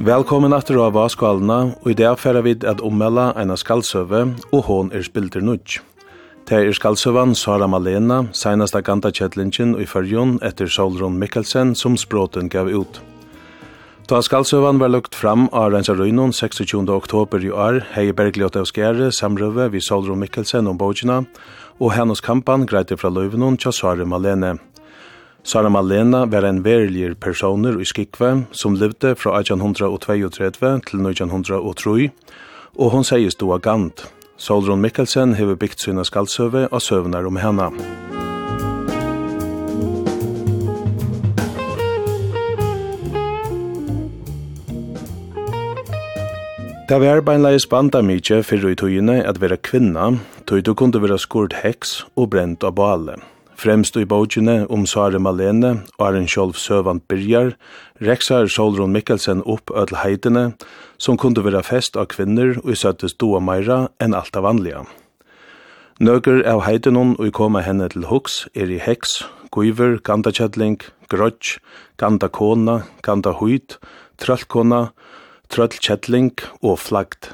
[0.00, 4.88] Velkommen aftur av Vaskvalna, og i dag færa vid at ommelda eina skaldsøve, og hon
[4.96, 5.76] er spilter nudj.
[6.50, 12.50] Det er skaldsøvan Sara Malena, seneste ganta kjettlingen i fyrjon etter Solron Mikkelsen som språten
[12.50, 12.98] gav ut.
[14.10, 16.90] Da skaldsøvan var lukt fram av Rensa Røynon 26.
[16.90, 21.22] oktober i år, hei Bergljot av Skjære samrøve vi Solron Mikkelsen om bogina,
[21.78, 24.56] og hennes kampan greite fra løyvenon til Sara Malene.
[25.46, 32.10] Sara Malena var en verilig personer i Skikve som levde fra 1832 til 1903,
[32.74, 34.10] og hon sies då agant.
[34.40, 37.66] Solron Mikkelsen hever byggt sina skaldsøve og søvnar om henne.
[46.88, 50.08] Det var beinleis banda mykje fyrir i tøyene at vera kvinna,
[50.48, 53.20] tøy du kunde vera skurt heks og brent av bale.
[53.60, 57.58] Fremst i bókjene om Sare Malene og Arjen Sjolv Søvand Birjar,
[58.00, 60.54] reksar Solron Mikkelsen opp ødel heitene,
[61.00, 64.84] som kunde vera fest av kvinner og i søttes doa meira enn alt av vanliga.
[66.00, 70.78] Nøkker av heitenon og koma henne til hoks er i heks, guiver, gandakjadling,
[71.12, 71.58] grøtj,
[72.00, 73.76] ganda huid,
[74.20, 74.90] trøllkona,
[75.52, 77.32] trøllkjedling og flagd.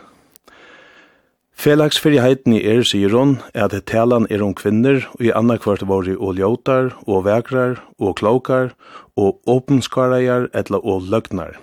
[1.57, 5.33] Felags fyrir heiten i er, sier hon, er at talan er om kvinner, og i
[5.33, 8.75] anna kvart var og ljótar, og vegrar, og klokar,
[9.17, 11.57] og åpenskarajar, etla og løgnar.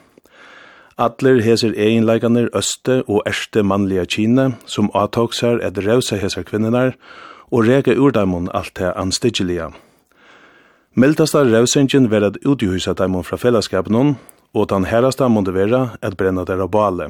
[0.98, 6.94] Atler heser egenleikene øste og erste mannlige kine, som avtok et at rausa heser kvinnenar,
[7.52, 8.12] og reka ur
[8.54, 9.74] alt det anstigelige.
[10.96, 14.18] Meldasta rausingen var at utjuhusa dem fra fellesskapen,
[14.54, 17.10] og den herasta måtte være at brenna der av bale.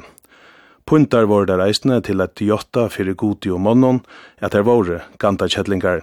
[0.86, 4.00] Puntar var der reisende til at jotta fyrir godi og månnen,
[4.40, 6.00] at der var ganta kjettlingar.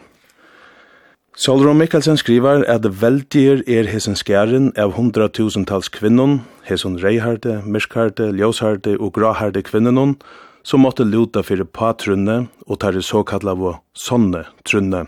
[1.36, 8.98] Solron Mikkelsen skriver at veldier er hesen skæren av hundratusentals kvinnon, hesen reiharde, myrkharde, ljósharde
[9.00, 10.18] og graharde kvinnon,
[10.64, 15.06] som måtte luta fyrir patrunne og tar i såkalla vå sonne trunne.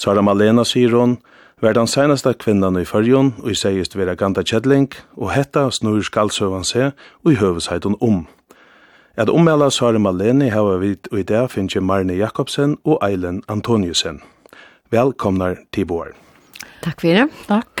[0.00, 1.18] Sara Malena sier hon,
[1.60, 4.88] var den senaste kvinnan i fyrjon og i segist vera ganda kjedling,
[5.20, 6.96] og hetta snur skalsøvan seg
[7.26, 8.24] og i høvesheiton om.
[9.12, 14.22] At ommela Sara Malene hava vit og i dag finnje Marne Jakobsen og Eilen Antoniusen.
[14.90, 16.14] Velkomnar til vår.
[16.82, 17.28] Tack för det.
[17.46, 17.80] Tack.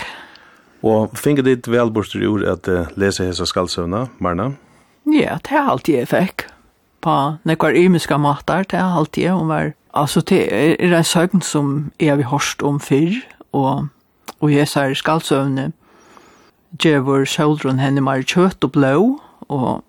[0.80, 4.52] Och finger ditt välborster ur at uh, lese hessa skaldsøvna, Marna?
[5.04, 6.44] Ja, det er alltid jeg fikk.
[7.00, 9.46] På nekvar ymiska matar, det er alltid jeg.
[9.48, 9.72] var...
[9.94, 13.16] altså, det er en søgn som jeg har hört om fyrr,
[13.52, 13.88] og,
[14.40, 15.72] og jeg sier skaldsøvne,
[16.78, 19.84] Gjevor Sjøldron henne mer kjøtt og blå, og,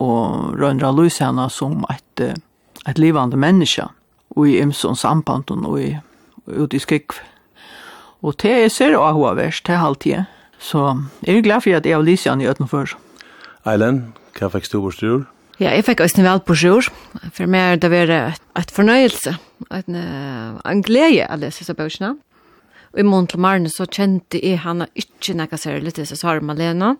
[0.00, 2.40] og Røndra Lys henne som et,
[2.88, 3.84] et livande menneske,
[4.30, 5.98] og i Imsons samband og i
[6.46, 7.20] ut i skikv.
[8.24, 10.24] Og det er ser og hva vers, det er alltid.
[10.58, 10.80] Så
[11.26, 12.94] jeg er glad for at jeg har lyst igjen i øten før.
[13.68, 15.24] Eilen, hva fikk du på styr?
[15.60, 16.88] Ja, jeg fikk også vel på styr.
[17.36, 19.36] For meg er det vært et, fornøyelse,
[19.70, 19.98] en,
[20.64, 22.14] en glede å lese disse bøkene.
[22.94, 26.94] Og i måned til morgen så kjente jeg henne ikke noe særlig til Cesar Malena.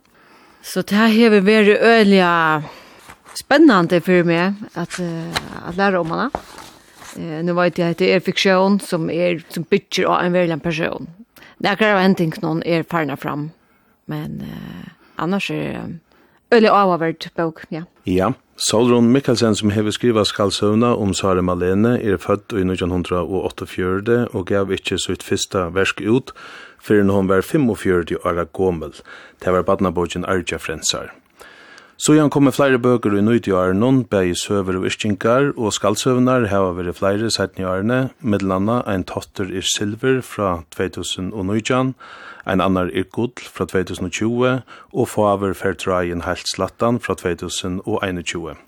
[0.65, 2.22] Så det har vært øyelig
[3.38, 6.28] spennende for meg at, at lære om henne.
[7.16, 10.62] Eh, nu vet jag att det är fiktion som är som bygger av en verklig
[10.62, 11.06] person.
[11.58, 13.50] Det är vara en ting någon är farna fram.
[14.04, 15.98] Men eh, annars är det
[16.56, 17.82] Eller avaverd bok, ja.
[18.04, 24.46] Ja, Solron Mikkelsen som hever skriva skalsøvna om Sare Malene er født i 1948 og
[24.46, 26.31] gav ikkje sitt fyrsta versk ut
[26.78, 28.94] før hun var 45 år gammel.
[29.42, 31.10] Det var badnabogen Arja Frensar.
[31.97, 36.49] Så igjen kommer flere bøker i nøyt i årene, begge søver og iskinkar, og skaldsøvnar
[36.50, 41.94] heva vært flere setten i årene, medlanda en totter i silver fra 2019,
[42.50, 48.58] en annar i gull fra 2020, og faver ferdreien helt slattan fra 2021.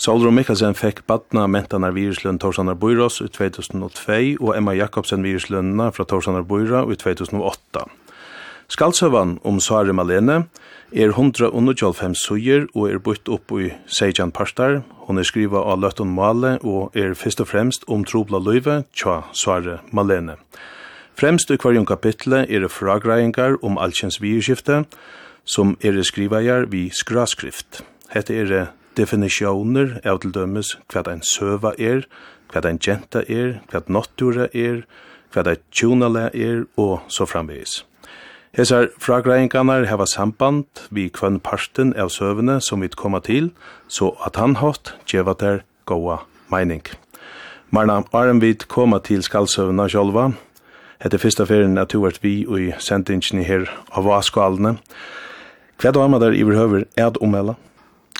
[0.00, 6.06] Solro Mikkelsen fekk badna mentanar viruslønn Torsanar Bøyros i 2002 og Emma Jakobsen viruslønna fra
[6.08, 7.86] Torsanar Bøyra i 2008.
[8.70, 10.44] Skaldsøvan om Sare Malene,
[10.92, 14.80] er 195 suger og er bytt opp i Seijan Parstar.
[15.06, 19.22] Hon er skriva av Løtton Male og er først og fremst om trobla løyve, tja
[19.32, 20.36] svare Malene.
[21.14, 24.84] Fremst i hverjon kapitlet er det fragreiengar om alkjens vidskifte,
[25.44, 27.82] som er skrivajar vi skraskrift.
[28.10, 28.64] Hette er det
[28.98, 32.06] definisjoner av til dømes hva ein søva er,
[32.50, 34.82] hva ein jenta er, hva natura er,
[35.30, 37.84] hva ein tjonale er, og så framvegis.
[38.50, 43.52] Hesar fragreiingarnar hava samband vi kvann parten av søvene som vi koma til,
[43.86, 46.16] så at han hatt djeva der goa
[46.50, 46.82] meining.
[47.70, 50.32] Marna, arm vi koma til skalsøvna sjolva,
[50.98, 54.80] hette fyrsta ferien at du vært vi og i sendingen her av vaskalene.
[55.78, 57.54] Hva var man der i behøver er det ommelda?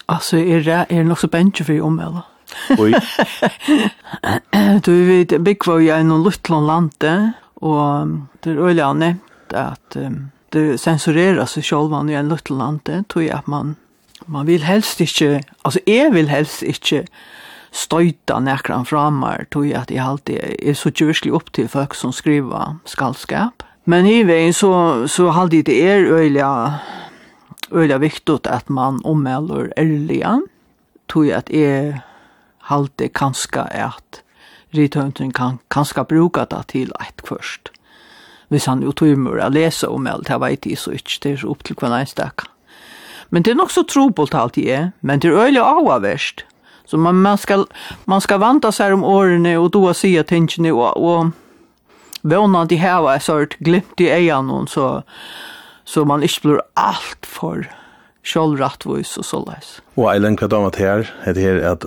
[0.07, 2.23] Altså, er det er nok så bensje for ommelda.
[2.79, 2.95] Oi.
[4.87, 7.17] du vet, bygg var jo en luttland lande,
[7.67, 9.11] og det er øyne
[9.51, 13.77] viktigt att um, det sensurera sig själva i en liten land tror jag at man
[14.27, 17.07] man vill helst inte alltså jeg vill helst inte
[17.73, 22.13] støyta nekran framar tror jag att jeg alltid er så tjurslig upp till folk som
[22.13, 23.63] skriver skallskap.
[23.85, 26.75] Men i veien så, så hade det är öjliga,
[27.71, 30.43] öjliga viktigt att man ommelder ärliga.
[31.07, 32.01] Tror jag att är
[32.59, 34.23] halde kanska att
[34.71, 37.71] rithönten kan kanska bruka det till ett först
[38.51, 41.51] hvis han jo tøymer å lese om alt, jeg vet ikke så ikke, det er
[41.51, 42.31] opp til hver eneste.
[43.31, 46.45] Men det er nok så trobult alt det er, men det er øyelig avverst.
[46.91, 47.69] Så man, man, skal,
[48.11, 51.31] man skal vanta seg om årene og då sier tingene og, og
[52.27, 55.05] vana de her var sort glimt i eian noen, så,
[55.87, 57.63] så man ikke blir alt for
[58.27, 59.71] sjølvrattvis og såleis.
[59.95, 61.15] Og Eilen, hva damer til her?
[61.31, 61.87] Det her at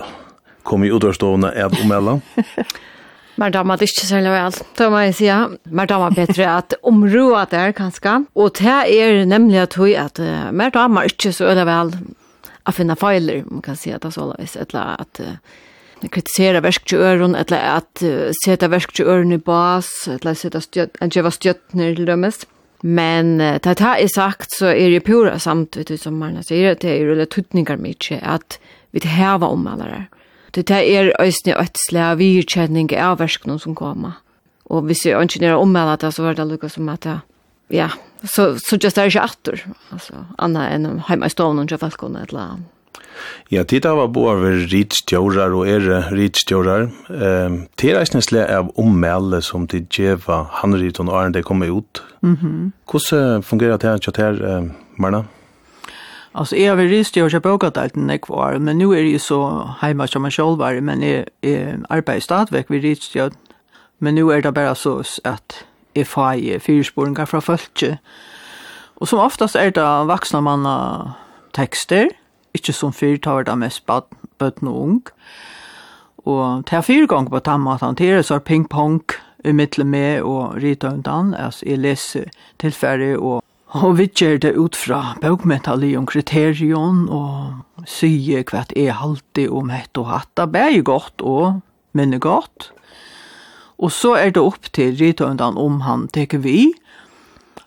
[0.64, 2.24] kom i utårstående er omellan.
[3.42, 5.30] Men damer det ikke særlig vel, da må jeg si.
[5.74, 8.20] Men damer bedre at området der, kanskje.
[8.38, 11.94] Og det er nemlig at hun at uh, mer damer ikke så øde vel
[12.64, 15.60] å finne feiler, man kan si at det er så løs, eller at uh,
[16.04, 22.44] kritisere verskjøren, eller at uh, sette verskjøren i bas, eller sette stjøttene til dømes.
[22.84, 26.78] Men uh, det er sagt, så er det pura samt, vet du, som Marna sier,
[26.78, 28.60] det er jo litt tutninger mye, at
[28.94, 30.23] vi har om alle det
[30.54, 34.20] Det er øyne et slag virkjenning av verskene som kommer.
[34.70, 37.08] Og hvis jeg ikke nere ommeldet det, så var det lukket som at,
[37.74, 37.90] ja,
[38.24, 39.66] så, så just det er ikke atter.
[39.92, 42.70] Altså, annet enn hjemme i stående og folkene, et eller annet.
[43.52, 44.42] Ja, det var bo av
[44.72, 46.88] ritstjører og er ritstjører.
[47.14, 52.02] Eh, det er ikke av ommelde som til djeva handrit og årene det kommer ut.
[52.22, 52.72] Mm -hmm.
[52.90, 55.18] Hvordan fungerer det her, Marna?
[55.18, 55.43] Ja.
[56.36, 59.20] Alltså jag vill rist jag köpa åt allt när kvar men nu är det ju
[59.20, 63.34] så hemma som man själv var men är är arbetar stadväck vi rist jag
[63.98, 68.00] men nu är det bara så att FI fyrspåringar från folket.
[68.96, 71.14] Och som oftast är det vuxna manna
[71.52, 72.10] texter,
[72.54, 74.04] inte som fyrtar det mest bad
[74.38, 75.02] bad ung.
[76.16, 79.02] Och ta fyra gånger på tamma att hantera så ping pong
[79.44, 81.34] i mitten med och rita undan.
[81.34, 82.18] Alltså i läs
[82.58, 83.43] tillfälle och
[83.74, 89.50] Og vi gjør det ut fra bøkmetalli om kriterion og sier hva det er alltid
[89.50, 90.30] om hett og hatt.
[90.38, 91.64] Det er godt og
[91.98, 92.70] minne godt.
[93.82, 96.70] Og så er det opp til rytøyndan om han teker vi.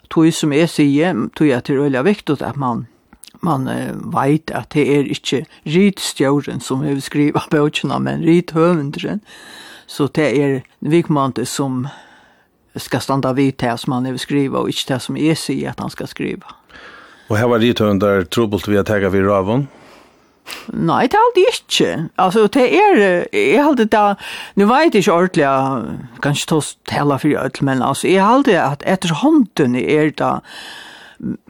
[0.06, 2.87] Tog som jeg sier, tog jeg til øyla viktig at man,
[3.43, 3.67] man
[4.14, 9.25] veit at det er ikke rytstjøren som vil skrive bøkene, men rytøvendren.
[9.91, 11.88] Så det er vikmante som
[12.76, 15.81] ska standa vid det som han vill skriva och inte det som är sig att
[15.81, 16.46] han ska skriva.
[17.28, 19.67] Och här var det under trubbelt vi att täcka vid Ravon?
[20.70, 21.93] Nei, det er aldri ikke.
[22.23, 23.00] Altså, det er,
[23.34, 24.14] jeg halte da,
[24.58, 25.46] nu vet jeg ikke ordentlig,
[26.23, 30.37] kanskje tås tala for ødel, men altså, jeg halte at etter hånden er da,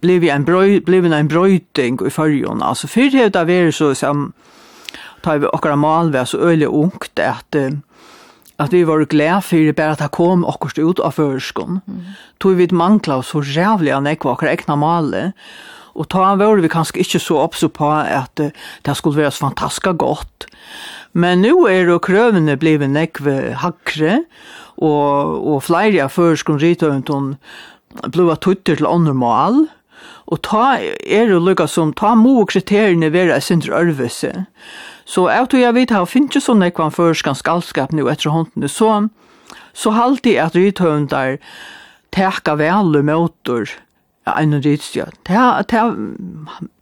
[0.01, 2.63] blev en brøy, blev en brøyting i fyrjon.
[2.65, 4.31] Altså, før det da var så som,
[5.25, 7.73] tar vi okkara malve, så øyelig ungt, at uh,
[8.63, 11.81] at vi var glede for bare at det kom akkurat ut av førskolen.
[11.85, 12.03] Mm.
[12.41, 15.25] Tog vi mangla oss så rævlig av nekva akkurat ekna male,
[15.97, 18.53] og ta var vi kanskje ikke så oppså på at uh,
[18.85, 20.49] det skulle være så fantastisk godt.
[21.17, 24.21] Men nå er det krøvene blevet nekve hakre,
[24.77, 27.33] og, og flere av førskån rytøvntån
[28.13, 29.65] ble tutter til andre mal,
[30.27, 34.33] og ta er det lukka som, ta må kriteriene være sin rørvelse.
[34.37, 38.09] Mm Så jeg tror jeg vet at jeg finner sånn ekvann kan førskan skallskap nå
[38.11, 38.91] etter hånden så,
[39.71, 41.37] så halte jeg at rithøvndar
[42.15, 43.71] teka vel møter
[44.27, 45.07] en rithstjø.
[45.29, 45.83] Det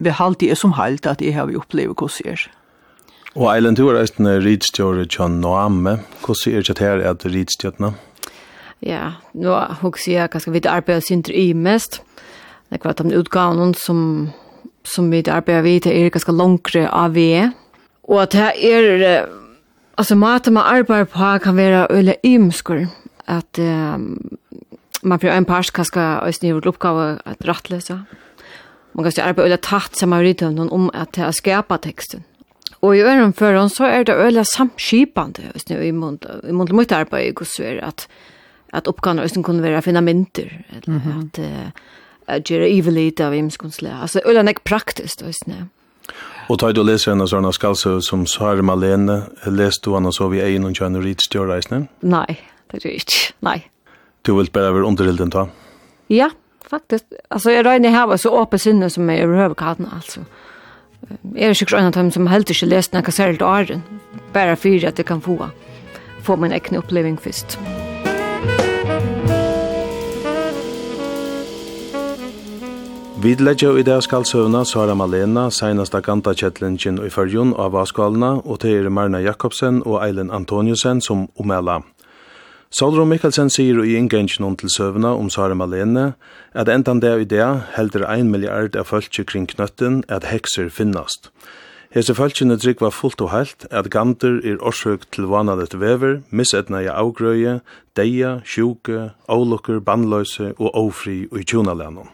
[0.01, 2.47] vi halte jeg som halt at jeg har opplevd hva sier.
[3.35, 5.99] Og Eiland, du er en rithstjøret til Noamme.
[6.25, 7.93] Hvordan er det her at rithstjøtene?
[8.85, 12.01] Ja, nå husker jeg ganske vidt arbeidet sin i mest.
[12.71, 14.31] Det var de utgavene som,
[14.85, 17.53] som vi arbeider vidt er ganske langere av vi er
[18.09, 18.41] Og at det
[18.73, 19.27] er,
[19.99, 22.87] altså maten man arbeider på kan være øyne ymskor,
[23.27, 24.39] at um,
[25.03, 27.99] man blir en pars kan skal øyne gjøre oppgave at rattløse.
[28.95, 32.25] Man kan ikke arbeide øyne tatt som samaritanen om at det er skapa teksten.
[32.85, 37.27] Og i øren for så er det øyne samskipande øyne i måned til mitt arbeid
[37.27, 38.07] i er at,
[38.73, 41.39] at oppgavene øyne kunne være fundamenter, eller mm -hmm.
[41.39, 41.39] at
[42.37, 44.01] uh, gjøre ivelit av imskonsle.
[44.03, 45.69] Altså øyne er praktisk øyne.
[46.49, 50.13] Og tar du og leser en av sånne skalse som Sare Malene, leste du henne
[50.13, 51.89] så vi är og kjønner ritt stjørreisene?
[52.03, 52.39] Nei,
[52.71, 53.65] det er ikke, nei.
[54.25, 55.47] Du vil bare være underhilden ta?
[56.09, 56.31] Ja,
[56.71, 57.05] faktisk.
[57.31, 60.21] Altså, jeg regner her var så åpen sinne som jeg overhøver katten, altså.
[61.35, 63.83] Jeg er sikkert en av dem som helt ikke leste noe særlig åren,
[64.33, 65.49] bare for at jeg kan få,
[66.23, 67.59] få min egen oppleving først.
[67.59, 67.84] Musikk
[73.25, 78.59] Vi leggja i det skal søvna Sara Malena, senasta gantakjettlingen i fyrjun av Askalna, og
[78.61, 81.79] til er Marna Jakobsen og Eilen Antoniusen som omela.
[82.69, 86.13] Solron Mikkelsen sier i ingengen til søvna om Sara Malene
[86.53, 87.47] at endan det i det
[87.79, 91.31] helder ein milliard av fölkje kring knøtten at hekser finnast.
[91.97, 96.93] Hese fölkjene var fullt og heilt at gander er orsøk til vanadet vever, misetna i
[96.93, 97.61] avgrøye,
[97.97, 102.11] deia, sjuke, avlukker, bandløse og ofri og i tjonalennom.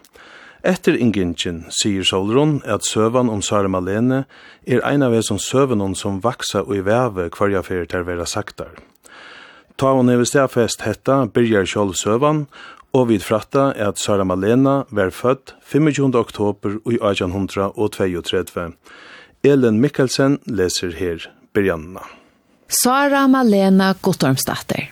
[0.61, 4.25] Etter ingingen sier Solron at søvan om Sara Malene
[4.69, 8.75] er ein av som søvanon som vaksa og i veve kvarja fyrir til vera saktar.
[9.81, 12.45] Ta hon hever stafest hetta byrjar sjolv søvan,
[12.93, 16.13] og vid fratta er at Sara Malena var født 25.
[16.19, 18.69] oktober i 1832.
[19.43, 21.25] Elen Mikkelsen leser her
[21.55, 22.05] byrjanna.
[22.69, 24.91] Sara Malena Gottormsdatter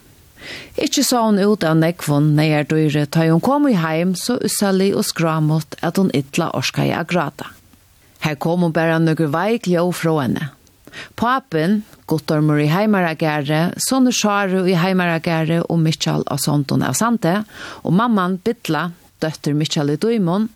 [0.79, 4.38] Ikke sa hun ut av nekvån når jeg døyre, ta hun kom i heim så
[4.43, 7.51] usalli og skramot at hun ytla orska i agrata.
[8.24, 10.50] Her kom hun bare noe veik jo fra henne.
[11.15, 17.43] Papen, Guttormur i Heimaragere, Sonne Sjaru i Heimaragere og Mitchell av Sonton av Sante,
[17.84, 18.89] og mamman Bittla,
[19.22, 20.50] døtter Mitchell i Døymon,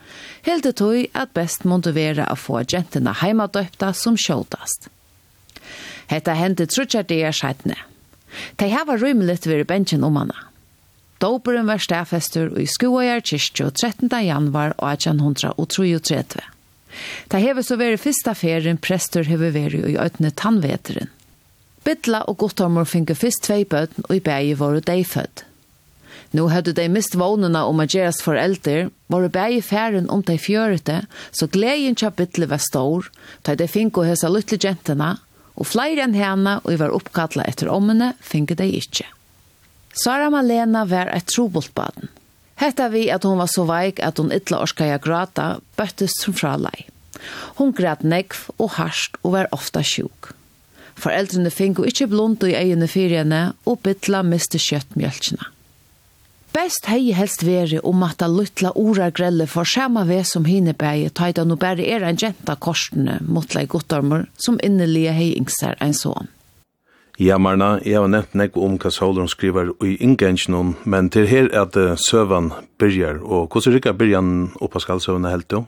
[0.48, 4.90] helt det tog at best måtte være å få jentene heimadøpta som kjøldast.
[6.12, 7.78] Hetta hendte trutjar det er skjøttene.
[8.60, 10.40] De hava rymelig ved bensjen om henne.
[11.24, 14.10] Doperen var stafester i Skuajar kyrkjø 13.
[14.26, 16.44] januar 1833.
[17.32, 21.10] Det heve så veri første ferien prester heve veri i øytne tannveteren.
[21.84, 25.46] Bittla og Guttormor finke fyrst tvei bøten og i bægi var dei født.
[26.34, 30.38] Nå hadde de mist vånene om å gjøres forelder, var det bare færen om de
[30.42, 33.10] fjørete, så gleden til Bittla var stor,
[33.46, 35.18] da de finko hese lytte jentene,
[35.54, 39.06] og flere enn henne og var oppkattlet etter ommene, finket de ikke.
[39.94, 42.10] Sara Malena var et trobult baden.
[42.62, 46.36] Hetta vi at hon var så veik at hon ytla orska jeg grata, bøttes som
[46.38, 46.88] fra lei.
[47.60, 50.34] Hon græt nekv og harsht og var ofta sjuk.
[51.00, 55.53] Foreldrene finko ikkje blond i egene fyrjene og bytla miste kjøttmjølkjene.
[56.54, 61.46] Best hei helst veri om at a luttla orargrelle for sama ve som hinebæge taida
[61.50, 66.30] no bæri er en jenta korsene motla i gottormur som innelige hei ingsar en sån.
[67.18, 71.50] Ja, Marna, jeg har nevnt nekko om hva Solon skriver i ingenjnum, men til her
[71.50, 74.30] er at søvan byrjar, og hvordan rikka byrjan
[74.62, 75.64] oppa skalsøvna helt du?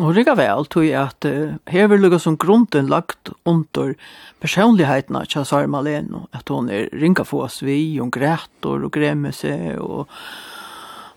[0.00, 3.92] Og det vel, tog jeg at uh, her vil lukka som grunden lagt under
[4.40, 9.34] personligheten av Kjassar Maleno, at hun er ringa for oss vi, hun grætor og gremmer
[9.36, 10.08] seg, og,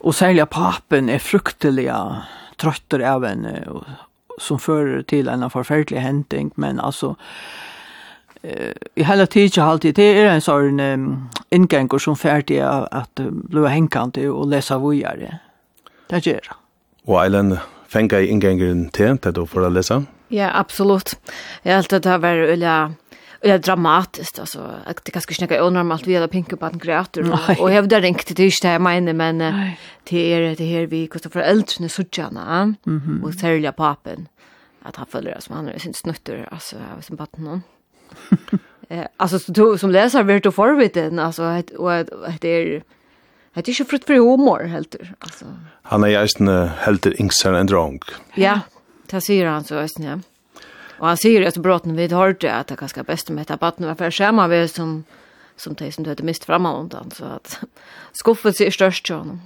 [0.04, 1.88] og særlig papen er fruktelig
[2.60, 3.88] trøtter av henne, og,
[4.42, 7.14] som fører til en forferdelig hending, men altså,
[8.44, 11.06] uh, i hele tiden alltid, det er en sånn um,
[11.56, 15.38] innganger som ferdig at uh, blir hengkant og lesa vujere.
[16.12, 16.60] Det gjør det.
[17.08, 17.56] Og Eilen,
[17.94, 20.04] fänga i ingången till det då för att läsa?
[20.28, 21.20] Ja, absolut.
[21.64, 22.94] Jag allt det här var öliga
[23.46, 24.72] Ja, dramatiskt alltså.
[25.04, 28.68] Det kanske snacka onormalt vi hade pinka på en kreatur och hävdar ringt det inte
[28.68, 29.42] här men men
[30.10, 32.76] er är det här vi kostar för äldre så tjäna.
[32.84, 33.24] Mhm.
[33.24, 34.28] Och sälja papen
[34.82, 37.62] att han följer som han är sin snutter alltså som batten hon.
[38.90, 39.40] Eh alltså
[39.78, 41.44] som läser vart du förviten alltså
[41.78, 41.92] och
[42.42, 42.84] det är
[43.54, 45.46] Det är inte frukt för humor helt alltså.
[45.82, 48.04] Han är just en helt ingsar enn drunk.
[48.36, 48.60] Ja,
[49.10, 50.20] det säger han så just ja.
[51.00, 53.88] Och han säger att brotten vid har det att det kanske bäst med att batten
[53.88, 55.04] var för skärma vi som
[55.56, 57.60] som det som du hade mist framan undan så att
[58.12, 59.42] skuffet sig störst ju honom.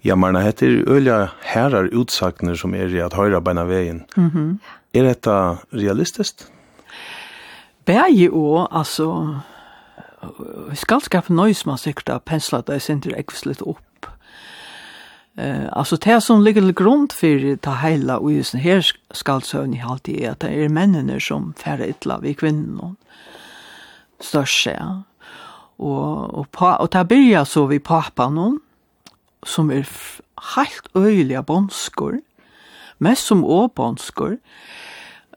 [0.00, 4.04] Ja, men det heter öliga herrar utsakner som är i att höra beina vägen.
[4.16, 4.58] Mm -hmm.
[4.92, 6.46] Är detta realistiskt?
[7.84, 9.40] Bäge och alltså
[10.74, 14.06] skallskap nøys man sikkert att penslet det sinter ekvislet opp.
[15.36, 18.82] Eh, altså det som ligger til grund for ta heila og just her
[19.14, 22.96] skallsøvn i halvtid er at det er mennene som færre ytla vi kvinnen
[24.20, 24.74] størst seg.
[24.74, 24.88] Ja.
[25.78, 28.58] Og, og, pa, og det byrja så vi papanen
[29.46, 29.86] som er
[30.56, 32.18] helt øyelige bånskor,
[32.98, 34.36] mest som åbånskor,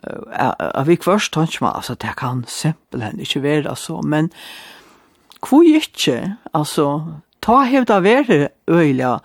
[0.01, 4.31] at vi først tanker meg, altså det kan simpelthen ikke være så, men
[5.41, 6.87] Hvor ikke, altså,
[7.41, 9.19] ta hevda vere øyla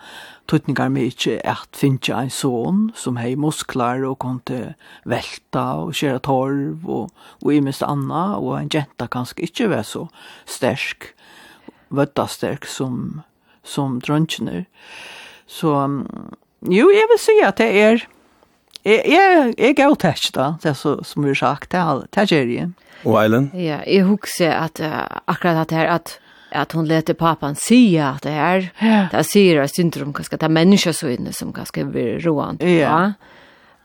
[0.47, 6.21] tutningar med ikkje at finnja ein son som hei musklar og konte velta og kjera
[6.23, 7.11] torv og,
[7.43, 10.07] og imest anna, og en jenta kanskje ikkje var så
[10.47, 11.11] sterk,
[11.89, 13.21] vøtta sterk som,
[13.63, 14.65] som drønkjener.
[15.47, 15.73] Så
[16.65, 18.07] jo, jeg vil si at det er
[18.87, 22.05] Jeg, jeg, jeg er jo da, det er så, som vi har sagt, det er,
[22.15, 22.69] det er jeg.
[23.03, 23.49] Og Eilen?
[23.53, 26.13] Ja, jeg husker at uh, akkurat at det her, at,
[26.51, 29.01] at hun lette papan sige at det her, ja.
[29.11, 32.63] det sier jeg syndrom, kanskje, det er inne som kanskje blir roant.
[32.63, 33.11] Ja.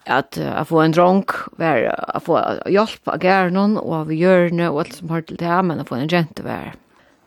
[0.06, 2.38] At uh, få en dronk, vær, at få
[2.70, 5.90] hjelp av gærnen, og av hjørne, og alt som har til det her, men at
[5.90, 6.76] få en jente vær.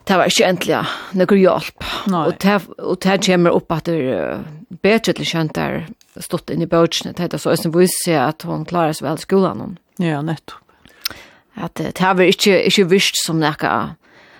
[0.08, 0.82] Det var ikke endelig
[1.18, 1.92] noe hjelp.
[2.14, 2.24] Nei.
[2.24, 4.44] Og det, og det kommer opp at det er
[4.80, 5.88] bedre til kjent der,
[6.24, 9.24] stått inn i bøtjene, det heter så Øystein Boise at hun klarer seg vel i
[9.24, 9.78] skolen.
[10.00, 10.62] Ja, nettopp.
[11.56, 13.96] At det har vi ikke, ikke visst som nekka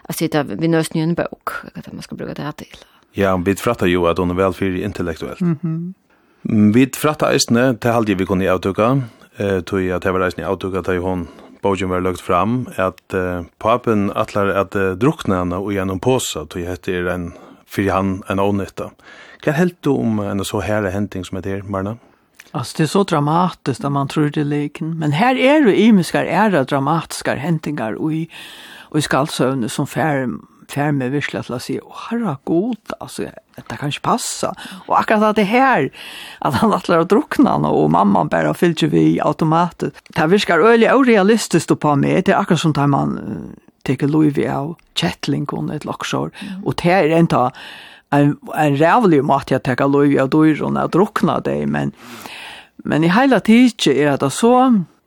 [0.06, 2.82] at sitta ved nøsten i en bok, at man skal bruke det her til.
[3.16, 5.42] Ja, vi frattar jo at hon er velfyrig intellektuelt.
[5.42, 6.74] Mm -hmm.
[6.74, 9.02] Vi frattar eisne, det halde vi kunne avtuka,
[9.38, 11.28] eh, tog at det var eisne avtuka til hon
[11.62, 16.46] bogen var lagt fram, at eh, papen atlar at eh, drukna henne og gjennom påsa,
[16.46, 17.34] tog hette er en,
[17.66, 18.84] fyrir han en ånytta.
[18.84, 21.98] Mm Hva helt du om en så herre henting som heter Marna?
[22.52, 25.00] Alltså det är så dramatiskt att man tror det leken.
[25.00, 28.30] Men här är det imiskar ära dramatiska hentingar och i,
[28.80, 30.30] och i skallsövne som fär,
[30.70, 33.22] fär med virkelig till att säga Åh herra god, alltså
[33.56, 34.56] det kan inte passa.
[34.88, 35.92] Och akkurat att det här
[36.40, 39.94] att han attlar att han, och mamman bara fyllde vi automatet.
[40.10, 42.22] Det viskar öliga orealistiskt på mig.
[42.26, 46.32] Det är akkurat som där man äh, teker Louis av kättling och ett locksår.
[46.64, 47.52] Och det är inte
[48.12, 51.94] en, en rävlig mat jag tenker lov av døren og drukna dig men,
[52.84, 54.54] men i hela tiden er det så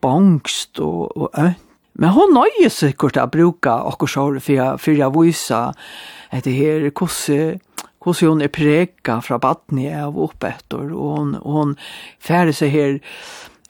[0.01, 1.65] bangst og, og ønt.
[1.99, 4.37] Men hon nøye sikkert å bruke akkurat sjål
[4.79, 5.73] for jeg viser
[6.31, 7.59] etter her hvordan
[7.99, 11.73] hvordan hon er preka fra badni av oppetter, og hon, hon
[12.23, 12.93] færre seg her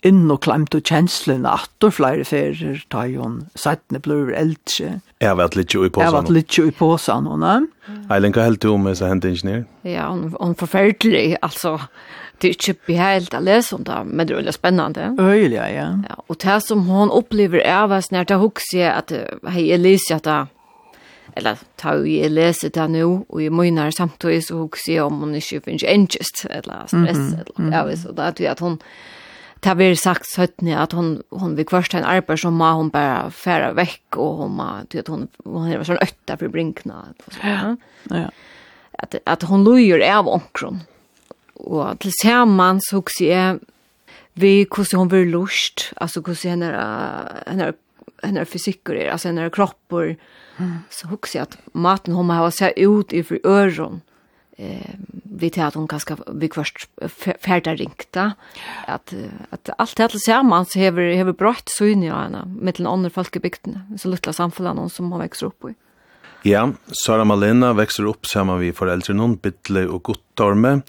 [0.06, 5.00] inn og klemt og at atter flere ferier, da hun settene blir eldre.
[5.20, 6.06] Jeg har vært litt jo i påsen.
[6.06, 7.68] Jeg har vært litt jo i påsen, hun er.
[8.14, 9.34] Eilen, hva helt du om disse hendte?
[9.84, 11.78] Ja, hun, hun forferdelig, altså.
[12.40, 15.10] Det er ikke behelt å lese om det, men det er veldig spennende.
[15.20, 15.90] Øyelig, ja, ja.
[16.08, 16.16] ja.
[16.32, 19.12] Og det som hun opplever er, var snart det husker jeg at
[19.52, 20.40] hei, jeg leser at det,
[21.36, 25.20] eller ta jo jeg leser det nå, og jeg mønner samtidig så husker jeg om
[25.26, 27.68] hun ikke finner engest, eller stress, mm -hmm.
[27.68, 28.80] eller ja, så det er at hun
[29.60, 33.28] det har sagt søttene at hon, hon vil kvørst en arbeid som må hon bare
[33.36, 37.02] fære vekk, og hon må, du vet, hon, hon er sånn øtta for brinkna.
[37.44, 37.76] Ja,
[38.14, 38.30] ja.
[39.00, 40.82] At, at hon lujer av omkron.
[41.60, 43.60] Og til sammen så husker jeg
[44.40, 46.70] vi hvordan hon blir lust, altså hvordan henne,
[47.48, 47.72] henne,
[48.24, 50.14] henne fysikker er, altså henne kroppor,
[50.60, 50.76] mm.
[50.94, 54.00] så husker jeg at maten hon må ha seg ut i for øron,
[54.60, 54.96] eh
[55.40, 56.90] vi tar att hon kanske vi først
[57.42, 58.34] färda ringta
[58.88, 59.14] att
[59.50, 62.94] att allt det till samman så har vi har brått så in i ena mellan
[62.94, 63.52] andra folk i
[63.98, 65.74] så lilla samfällan någon som har växt upp i.
[66.44, 66.72] Ja,
[67.06, 70.82] Sara Malena växer upp samman vi föräldrar någon bittle och gottorme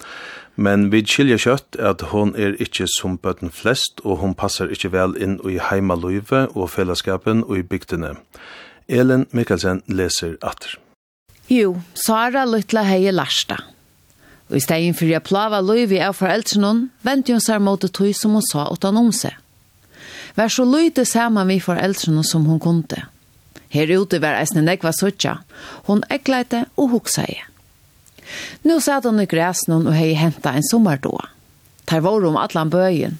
[0.54, 4.88] men vi skiljer kött att hon är inte som böten flest och hon passar inte
[4.88, 8.16] väl in i heimalöve och fällskapen och i bygdene.
[8.88, 10.78] Ellen Mikkelsen läser atter.
[11.50, 13.56] Jo, Sara Lytla hei Larsta.
[14.50, 17.90] Og i stegin fyrir jeg plava løyvi av foreldrene, hun, vent hun seg mot det
[17.96, 19.34] tøy som hun sa utan om seg.
[20.38, 23.00] Vær så løyte saman vi foreldrene som hun kunde.
[23.74, 25.40] Her ute var eisne nekva suttja.
[25.90, 27.40] Hun ekleite og huksa i.
[28.62, 31.26] Nå satt hun i græsen og hei henta en sommardåa.
[31.90, 33.18] Tar var om atlan bøyen.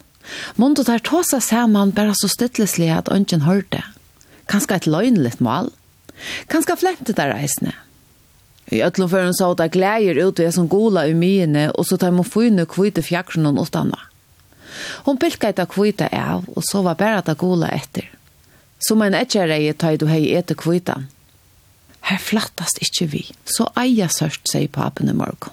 [0.55, 3.83] Mundt tar tåsa saman bare så styttleslig at ønsken hørte.
[4.47, 5.75] Kanska et løgnligt mal.
[6.47, 7.75] Kanska flentet der eisne.
[7.75, 7.90] Kanska
[8.71, 12.15] I ætlum føren sa at glæger ut ved som gola i myene, og så tar
[12.15, 13.99] man fyne kvite fjaksjon og utanna.
[15.07, 18.07] Hon pilka etter kvite av, og så var bare at gola etter.
[18.81, 21.09] Som en etjereie tar du hei etter kvitan.
[22.07, 25.53] Her flattast ikkje vi, så eia sørst, sier papen i morgon.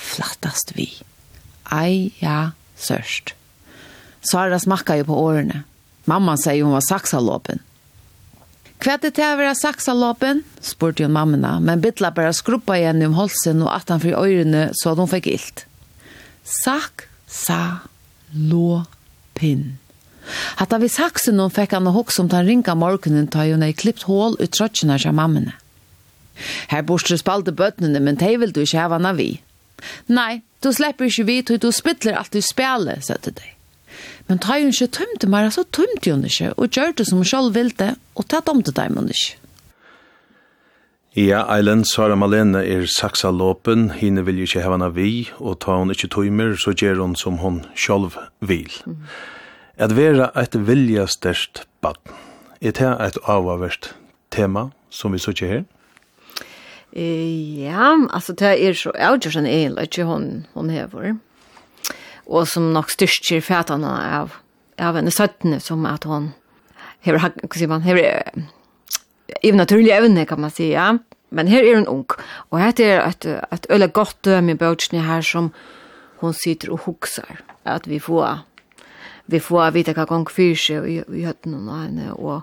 [0.00, 0.88] Flattast vi.
[1.70, 3.34] Eia sørst.
[4.24, 5.64] Sara smakka jo på årene.
[6.08, 7.60] Mamma sier hun var saksalåpen.
[8.80, 10.38] Hva er det til å være saksalåpen?
[10.64, 14.70] spurte hun mammena, men bytla bare skruppa igjen om holsen og at han fri øyrene
[14.80, 15.66] så at hun fikk ilt.
[16.48, 17.84] Sak, sa,
[18.32, 18.86] lå,
[19.36, 19.76] pinn.
[20.56, 23.76] Hatta vi saksen hon fikk han å hokk om den ringa morgenen ta hun ei
[23.76, 25.52] klippt hål ut trøtjene av mammene.
[26.72, 29.42] Her borste spalte bøtnene, men de vil du ikke hava vi.
[30.08, 33.59] Nei, du slipper ikke vi, du spittler alt du spjale, søtte deg.
[34.30, 37.26] Men ta hun ikke tømte meg, så tømte hun ikke, og gjør det som hun
[37.26, 39.40] selv ville, og ta dem til dem hun ikke.
[41.18, 45.90] Ja, Eilen Sara Malene er saksa låpen, henne vil ikke hevna vi, og ta hun
[45.90, 48.70] ikke tøymer, så gjør hun som hun selv vil.
[48.86, 49.02] Mm.
[49.82, 52.14] At være et vilja størst baden,
[52.62, 53.96] er det et avavverst
[54.30, 55.66] tema som vi så ikke her?
[56.94, 61.16] Ja, altså det er så avgjørsen egentlig ikke hun, hun hever
[62.30, 64.36] og som nok styrker fætene av,
[64.78, 66.30] av henne søttene, som at hun
[67.04, 68.22] hever, hva sier man, hever,
[69.42, 70.92] i naturlig evne, kan man si, ja.
[71.30, 72.06] Men her er hun ung,
[72.50, 75.52] og her er et, et øyelig godt døm i bøtjene her som
[76.22, 78.42] hun sitter og hukser, at vi får,
[79.30, 82.42] vi får vite hva gang fyrer seg i, i høttene og henne, og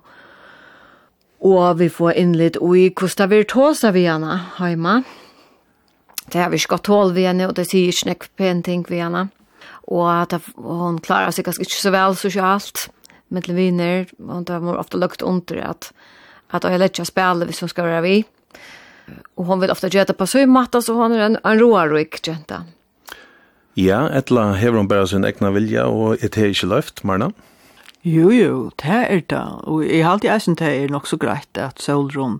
[1.37, 5.03] Og vi får innlitt i hvordan vi tåser vi henne hjemme.
[6.33, 8.85] Det har vi ikke gått hål vi henne, og det sier ikke noe pen ting
[8.89, 9.27] vi henne
[9.87, 12.89] och at hon klarar sig ganska inte så väl sosialt
[13.27, 15.93] med viner, och det var ofte lagt under att
[16.49, 18.25] at jeg lett ikke spille hvis hun ska være vi
[19.35, 22.63] och hon vill ofta det på så matta så hon er en, en roarik jenta
[23.77, 27.27] Ja, etla hever hon bare sin egna vilja, og et det ikke løft, Marna?
[28.01, 29.43] Jo, jo, det er det.
[29.69, 32.39] Og jeg har alltid eisen det er nok så greit at Solron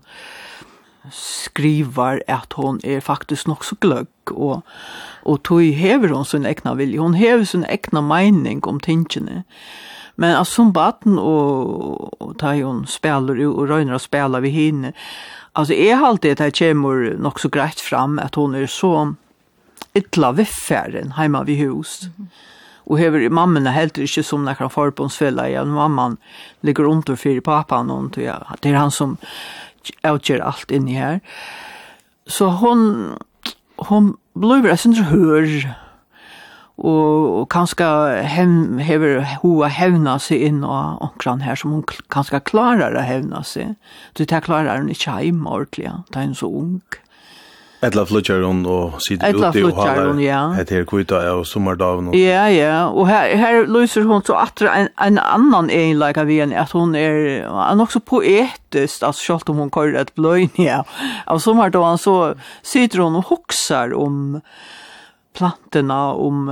[1.10, 4.62] skriver at hon er faktisk nok så gløgg, og,
[5.24, 9.44] og tog hever hon sin egna vilje, hon hever sin egna mening om tingene.
[10.16, 14.92] Men altså som baden og, og ta hon spelar og røyner og spelar vi hinne,
[15.54, 19.14] altså är halt at att kommer nok så greit fram at hon er så
[19.94, 22.10] ytla vifferen heima vid hus.
[22.18, 22.48] Mm -hmm
[22.88, 26.16] og hever mamman helt ikke som när han förbundsfälla igen mamman
[26.60, 29.16] ligger runt och fyra pappan och det är han som
[30.06, 31.20] avgjør alt inni her.
[32.28, 33.16] Så hon,
[33.88, 35.48] hon blir jeg synes hør,
[36.78, 37.86] og, og kanskje
[38.30, 38.52] hev,
[38.86, 43.74] hever hun hevna seg inn og omkran her, som hun kanskje klarer å hevna seg.
[44.14, 46.78] Så det klarer hun ikke hjemme ordentlig, da er hun så ung.
[46.78, 47.07] Mm.
[47.78, 50.16] Etla flutjar hon og sitter ute og halar.
[50.18, 50.40] Ja.
[50.58, 52.08] Et her kvita og sommardagen.
[52.10, 52.16] Og...
[52.18, 52.88] Ja, ja.
[52.90, 56.96] Og her, her lyser hon så at en, en annan egenleika vi henne, at hon
[56.98, 60.82] er, er nok så poetisk, altså selv om hon kører et bløyn, ja.
[61.30, 62.16] Av sommardagen så
[62.66, 64.40] sitter hon og hoksar om
[65.38, 66.48] plantorna, om,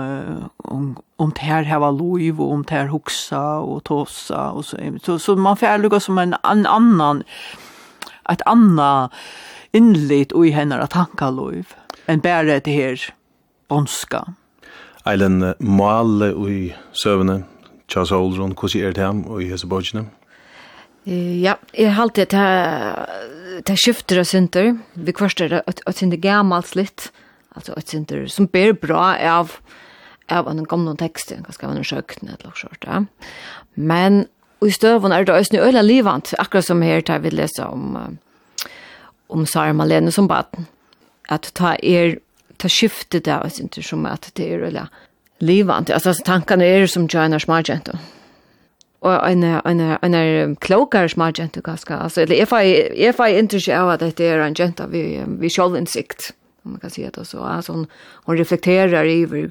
[0.59, 4.65] om, om det här här var lov och om det här huxa och tossa och
[4.65, 4.77] så.
[5.03, 7.23] Så, så man får lukka som en, en annan,
[8.31, 9.09] ett annan,
[9.73, 10.89] innlit i hennara
[11.31, 11.75] lov,
[12.07, 13.15] enn bære det her
[13.69, 14.25] bonska.
[15.07, 17.45] Eilen male i søvne,
[17.89, 20.07] Charles Oldron, hvordan er det ham og i Hesebogene?
[21.07, 24.73] Ja, jeg har alltid det er skifter og synder.
[24.95, 27.13] Vi kvarster det at synder gammalt litt,
[27.55, 29.61] altså et synder som ber bra av
[30.29, 32.79] av en gamle tekst, ganske av en sjøkken eller noe.
[32.83, 33.03] Ja.
[33.75, 34.25] Men
[34.65, 38.19] i støvene er det også nøyla livant, akkurat som her tar vi lese om
[39.27, 40.67] om Sara Malene som baden.
[41.29, 42.19] Att ta er,
[42.57, 44.89] ta skiftet där, jag inte som att det är eller
[45.39, 45.91] livant.
[45.91, 47.93] Alltså tankarna är som Joanna Smargento.
[48.99, 51.97] Och en, en, en, en klokare Smargento ganska.
[51.97, 55.51] Alltså, eller if I, if I inte ser att det är en genta vi, vi
[55.51, 57.39] självinsikt, om man kan säga det så.
[57.39, 57.87] Alltså hon,
[58.25, 59.51] hon reflekterar över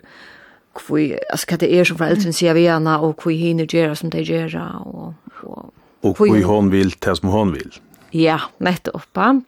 [0.87, 4.09] hur, alltså vad det är som föräldrar ser vi henne och hur hinner göra som
[4.09, 7.73] de gör och, och, och hur hon vill det som hon vill.
[8.11, 9.09] Ja, nettopp.
[9.13, 9.41] Ja.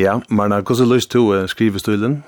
[0.00, 2.22] Ja, Marna, hvordan lyst du uh, skrivestylen?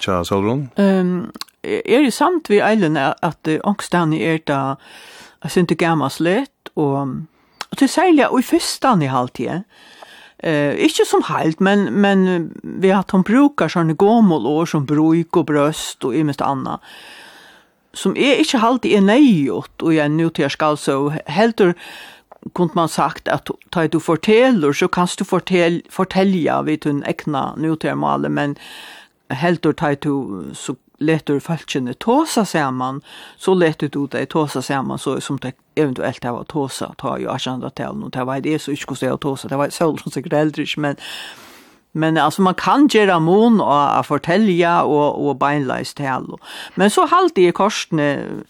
[0.00, 0.70] Tja, Solron?
[0.80, 1.30] Um,
[1.62, 4.60] er det sant vi eilen at uh, ångstene er da
[5.44, 7.20] jeg synes det gammast litt, og,
[7.70, 9.66] og til særlig og i fyrstene i halvtid,
[10.42, 15.36] Eh, ikke som helt, men, men vi har hatt han bruker sånne gåmålår som bruk
[15.36, 16.80] og brøst og imest annet
[17.92, 21.74] som er ikke alltid er nøyot og jeg nå til jeg skal så heldur
[22.52, 27.54] kunde man sagt att ta du fortäller så kan du fortäl fortälja vid en äkna
[27.56, 28.56] nutermale men
[29.28, 33.00] helt och ta du så letur falskene tåsa saman,
[33.38, 37.70] så letur du deg tåsa saman, så som det eventuellt var tåsa, ta jo akkjandra
[37.72, 40.66] til og det var det så ikke skulle tåsa, det var selv som sikkert eldre
[40.76, 40.98] men,
[41.92, 46.36] men altså man kan gjøre mån og, og fortelle og, og beinleis talen.
[46.76, 48.44] Men så halte jeg korsene,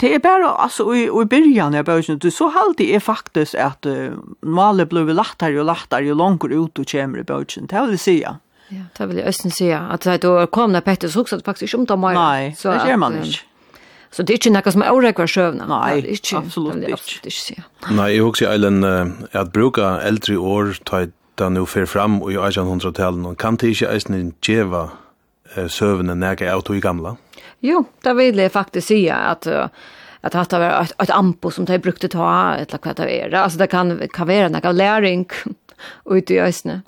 [0.00, 4.16] det er bare, altså, i, i byrjan av bøysene, så halte jeg faktisk at uh,
[4.42, 8.06] malet ble lattare og lattare jo langer ut og kommer i bøysene, det vil jeg
[8.06, 8.38] si, Ja,
[8.70, 11.78] Ja, det vil jeg østen si, at da kom det Petter, så hokset faktisk ikke
[11.80, 12.14] om det mer.
[12.14, 13.40] Nei, så det gjør man ikke.
[14.14, 15.66] Så det er ikke noe som er åregvar sjøvna?
[15.70, 17.64] Nei, ikke, absolutt ikke.
[17.90, 22.38] Nei, jeg husker Eilen, at bruka eldre år, ta da nu fer fram og i
[22.38, 24.90] 1800-tallet, kan det ikke eisen djeva
[25.66, 27.16] søvne nega av to i gamla?
[27.16, 27.29] Nei.
[27.60, 29.46] Jo, det vill jag faktiskt säga att
[30.20, 33.34] att hatta ett, ett ampo som de brukte ta ett vad det er.
[33.34, 35.26] Alltså det kan kan vara några läring
[36.10, 36.82] ut i ösnen.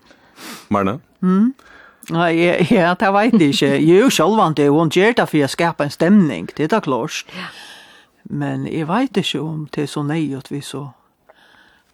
[0.68, 1.00] Marna?
[1.22, 1.54] Mm.
[2.10, 3.66] Nej, ja, ja, det vet jeg inte.
[3.66, 7.24] Jo, självant det hun gjør det för å skape en stämning, det är da klart.
[7.36, 7.46] Ja.
[8.22, 10.92] Men jag vet inte om det er så nøy att vi så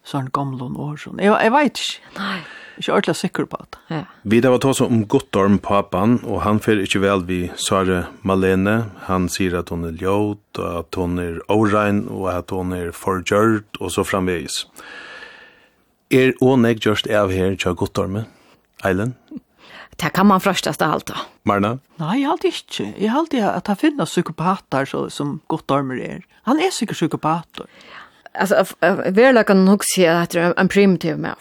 [0.03, 0.99] sånn gamle år.
[1.17, 2.01] Jeg, jag vet ikke.
[2.17, 2.41] Nej
[2.79, 3.81] ikke ordentlig sikker på det.
[3.91, 4.01] Ja.
[4.23, 8.77] Vi da var tås om Guttorm papan, og han fer ikke vel vi Sare Malene.
[9.09, 13.79] Han sier at hun er ljød, at hun er årein, og at hun er forgjørt,
[13.79, 14.63] og så framvegis.
[16.09, 18.25] Er åneg gjørst av her til Guttorme,
[18.85, 19.13] Eilen?
[19.99, 21.23] Det kan man frøstast av alt da.
[21.49, 21.75] Marna?
[21.99, 22.85] Nei, jeg halte ikke.
[22.95, 26.21] Jeg halte at han finnes psykopater så, som Guttormer er.
[26.47, 27.67] Han er sikkert psykopater.
[28.33, 31.35] Altså, verleggen nok sier at det er en primitiv med.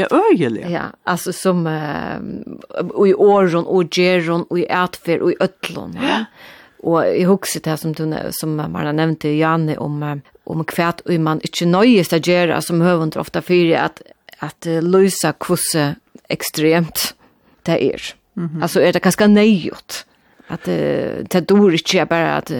[0.00, 0.66] Ja, øyelig.
[0.70, 5.98] Ja, alltså som uh, i åren och geron och i ätfer och i ötlon.
[6.02, 6.24] Ja.
[6.82, 11.40] Och jeg husker det som du som man nämnde Janne om om kvärt och man
[11.40, 13.44] inte nöjes å gjøre, som hövund ofta at,
[13.76, 14.02] att
[14.38, 15.96] att løse kusse
[16.28, 17.14] extremt
[17.62, 17.94] det är.
[17.94, 18.14] Er.
[18.36, 18.62] Mm -hmm.
[18.62, 20.04] Altså er det ganske nøyot.
[20.48, 22.52] At att det dår bare bara att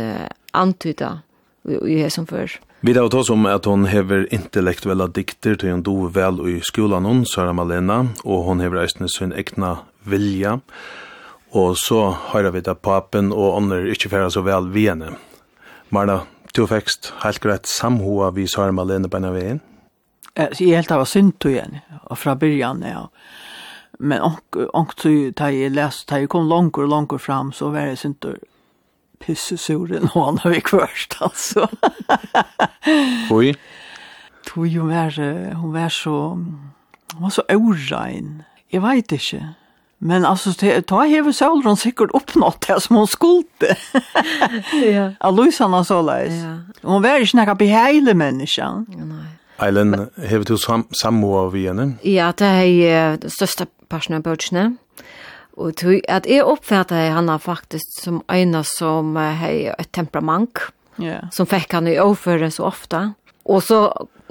[0.53, 1.20] antyda
[1.68, 2.61] i, i som för.
[2.83, 7.05] Vi har tås om at hon hever intellektuella dikter til hon do vel i skolan
[7.05, 9.75] hon, Sara Malena, og hon hever eisne sin egna
[10.09, 10.55] vilja,
[11.53, 11.99] og så
[12.31, 15.12] har vi da papen og ånder ikkje færa så vel vi henne.
[15.93, 16.23] Marna,
[16.57, 19.61] du fekst helt greit samhoa vi Sara Malena på henne veien?
[20.40, 23.11] Jeg helt av synd igjen, og fra byrjan, ja.
[24.01, 27.93] Men ångt så ta jeg lest, ta jeg kom langt og langt fram, så var
[27.93, 28.33] jeg synd
[29.21, 31.67] pissesur enn hon har vi kvørst, altså.
[33.35, 33.55] Oi?
[34.49, 35.15] Tog jo mer,
[35.61, 38.43] hun var så, hun var så øvrein.
[38.73, 39.43] Jeg vet ikke.
[40.01, 40.55] Men altså,
[40.89, 43.75] ta heve Sølron sikkert oppnått det som hun skulle.
[44.81, 45.11] ja.
[45.29, 46.39] Aluisana så leis.
[46.41, 46.55] Ja.
[46.87, 48.71] Hun var ikke nekka beheile menneska.
[48.97, 49.27] Ja, nei.
[49.61, 49.93] Eilen,
[50.25, 51.99] hever du sam sammoa vi henne?
[52.01, 54.71] Ja, det er største personen av bøtsene.
[55.61, 60.62] Og tog at jeg oppfattet han faktisk som en som hei et temperament,
[60.96, 61.29] yeah.
[61.33, 63.03] som fikk han i overføre så ofte.
[63.44, 63.83] Og så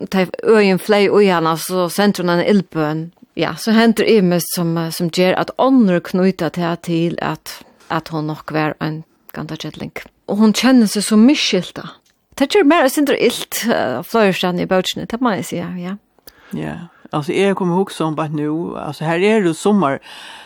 [0.09, 3.05] tar øyen flei og gjerne, så sender hun en ildbøn.
[3.39, 8.09] Ja, så henter det meg som, som gjør at ånder knyter til til at, at
[8.09, 9.93] hun nok var en gantakjettling.
[10.27, 11.93] Og hun kjenner seg så miskilt da.
[12.39, 15.69] Det gjør mer og sindre ilt, uh, fløyerstand i bøtjene, det må jeg si, ja.
[15.75, 15.97] Ja.
[16.55, 16.87] Yeah.
[17.11, 19.99] Alltså är kommer ihåg som bara nu, alltså här är det sommar.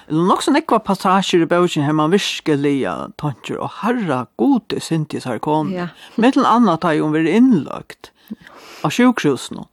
[0.07, 5.25] Det är också ekva passager i boken här man virkeliga tanker och herra gode syntis
[5.29, 5.73] har kom.
[5.73, 5.87] Ja.
[6.15, 8.11] Med en annan tag om vi inlagt
[8.81, 9.65] av sjukhusen.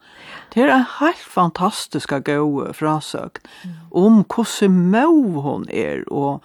[0.55, 3.47] Det är en helt fantastisk god frasökt
[3.91, 6.43] om hur mov hon är och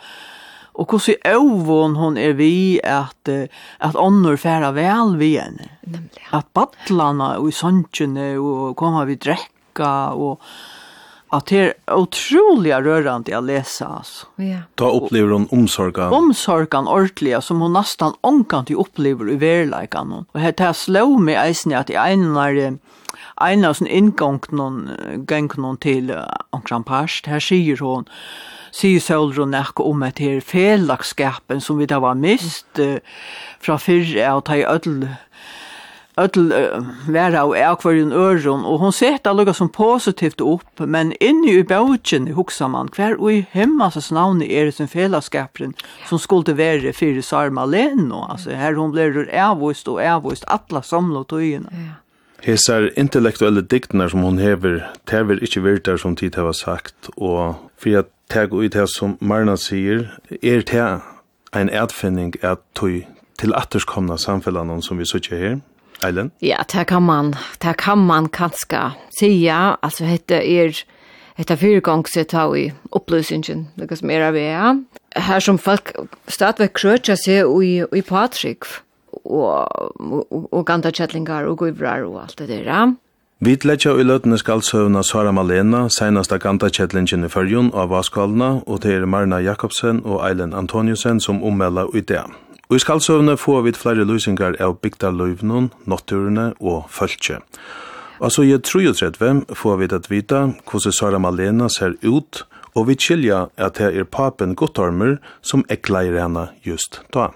[0.77, 3.29] Och hur så ovon hon är vi att
[3.77, 5.69] att annor färra väl vi henne.
[5.81, 6.09] Nämligen.
[6.29, 10.39] Att battlarna och i sanchene och komma vi dräck lycka og
[11.33, 14.27] at det er utrolig rørende att läsa alltså.
[14.35, 14.61] Ja.
[14.75, 16.13] Då upplever hon omsorgen.
[16.13, 20.25] Omsorgen ordentlig, som hon nästan omkant upplever i verkligheten.
[20.31, 22.77] Och här tar slå mig eisen att i en av
[23.41, 26.13] en av sin inngang noen gång någon till
[26.49, 27.25] omkring past.
[27.25, 28.05] Här säger hon
[28.71, 32.97] sier Sølron nekko om et her felagskapen som vi da var mist uh,
[33.63, 35.07] fra fyrre og ta i ødel
[36.17, 41.13] öll uh, vera og er kvarjun øron, og hon seta lukka som positivt upp men
[41.19, 42.35] inni i baugen i
[42.69, 45.75] man kvar og i hemmasas navni er sin felaskapren
[46.07, 51.23] som skulle være fyrir Sarma Leno, altså her hon blir avvist og avvist atla samla
[51.23, 51.69] tøyina.
[51.71, 51.95] Ja.
[52.45, 58.03] Hesar intellektuelle diktnar som hon hever, tever ikkje virtar som tid hava sagt, og fyrir
[58.03, 60.11] at teg og i det som Marna sier,
[60.43, 60.85] er det
[61.55, 63.05] ein erdfinning at tøy
[63.39, 65.57] til atterskomna samfellan som vi sutja her,
[66.05, 66.31] Eilen?
[66.39, 69.77] Ja, det kan man, det kan man kanska säga.
[69.81, 70.85] Alltså hette er
[71.35, 74.83] hetta fyrgångset ta i upplösningen, det som er av er.
[75.15, 75.93] Her som folk
[76.27, 78.67] stadigvæk krötja seg i, i Patrik
[79.23, 79.67] og,
[79.99, 82.95] og, og ganda kjettlingar og guivrar og alt det der.
[83.43, 88.61] Vi tletja i løtene skaldsøvna Sara Malena, senast av Ganta kjettlingen i fyrjun av Vaskvalna,
[88.63, 92.23] og det er Marna Jakobsen og Eilen Antoniusen som ommelda ut det.
[92.69, 97.39] Og i skaldsøvne får vi flere løsninger av bygda løyvnene, natturene og følge.
[98.19, 102.97] Og så i 33 får vi at vita hvordan Sara Malena ser ut, og vi
[102.99, 107.29] kjelja at det er papen Gottormer som ekleier henne just da.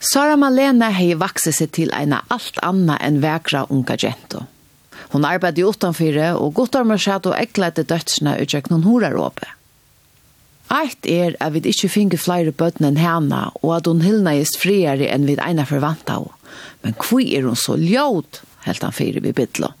[0.00, 4.44] Sara Malena har vakset seg til en alt anna enn vekra unga jento.
[5.12, 9.57] Hon arbeidde utanfyrre, og Gottormer satt og ekleide dødsene utjekk noen horaråpet.
[10.68, 14.58] Eit er at vi ikkje finge flere bøtten enn hana, og at hun hilna ist
[14.60, 16.32] friare enn vi eina forvanta av.
[16.84, 19.72] Men kvi er hun så ljåd, helt han fyrir vi bytla.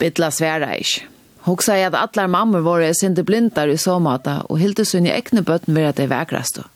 [0.00, 1.06] Bytla sværa ikkje.
[1.46, 5.14] Hon sier at allar mammer våre er sinde blindar i såmata, og hilde sunn i
[5.14, 6.66] ekne bøtten vera det vekrastu.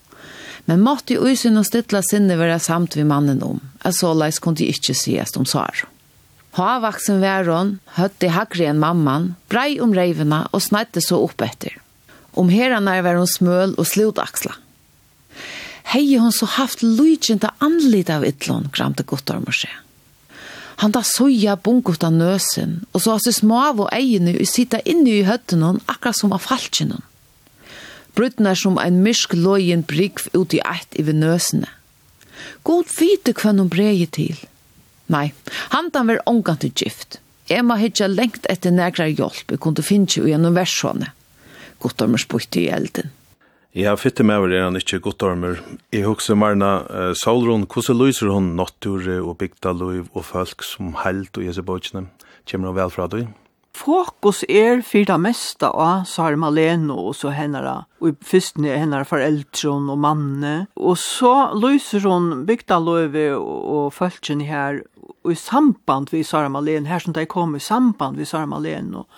[0.64, 4.62] Men måtte jo usun og stytla sinne vera samt vi mannen om, at såleis kunne
[4.62, 5.84] de ikkje sies om svar.
[6.56, 11.76] Havaksen væron, høtti hakri enn mamman, brei om reivena og snætte så opp etter.
[12.34, 14.56] Om herrarna var hon smøl og slutaksla.
[15.94, 19.70] Hei hon så haft lujtjenta anlit av ytlån, kramte Guttormor seg.
[20.82, 25.12] Han da soja bungot av nøsen, og så hans smav og eiene og sitta inne
[25.12, 27.04] i høtten hon, akkurat som av falskjen hon.
[28.18, 31.70] Brutna som ein mysk lojen brygg ut i eit iver nøsene.
[32.66, 34.40] God vite hva hon bregi til.
[35.14, 35.28] Nei,
[35.74, 37.20] handan var ångan til gift.
[37.50, 41.12] Jeg må hitja lengt etter negra hjelp, jeg kunne finne jo gjennom versjåne
[41.84, 43.12] guttormer spytte i elden.
[43.74, 45.58] Ja, fitte med over er han ikke guttormer.
[45.90, 51.32] Jeg husker Marna uh, Solron, hvordan lyser hun nattur og bygdaløyv og folk som held
[51.34, 52.06] og Jesebøtjene?
[52.46, 53.32] Kjemmer hun vel fra deg?
[53.74, 57.58] Fokus er for det meste av Sara Maleno og så henne,
[57.98, 60.54] og først henne foreldre og manne.
[60.78, 64.84] Og så lyser hun bygdaløyve og følgene her,
[65.24, 69.08] og i samband vi Sara Maleno, her som de kom i samband vi Sara Maleno.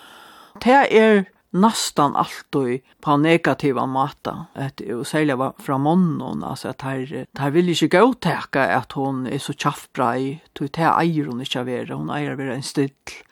[0.65, 7.25] Det er nästan alltid på negativa mata att och sälja från mannen alltså att här
[7.37, 11.39] här vill ju gå täcka att hon är så chaffbra i tog till eier hon
[11.39, 12.89] inte vara hon eier vara en still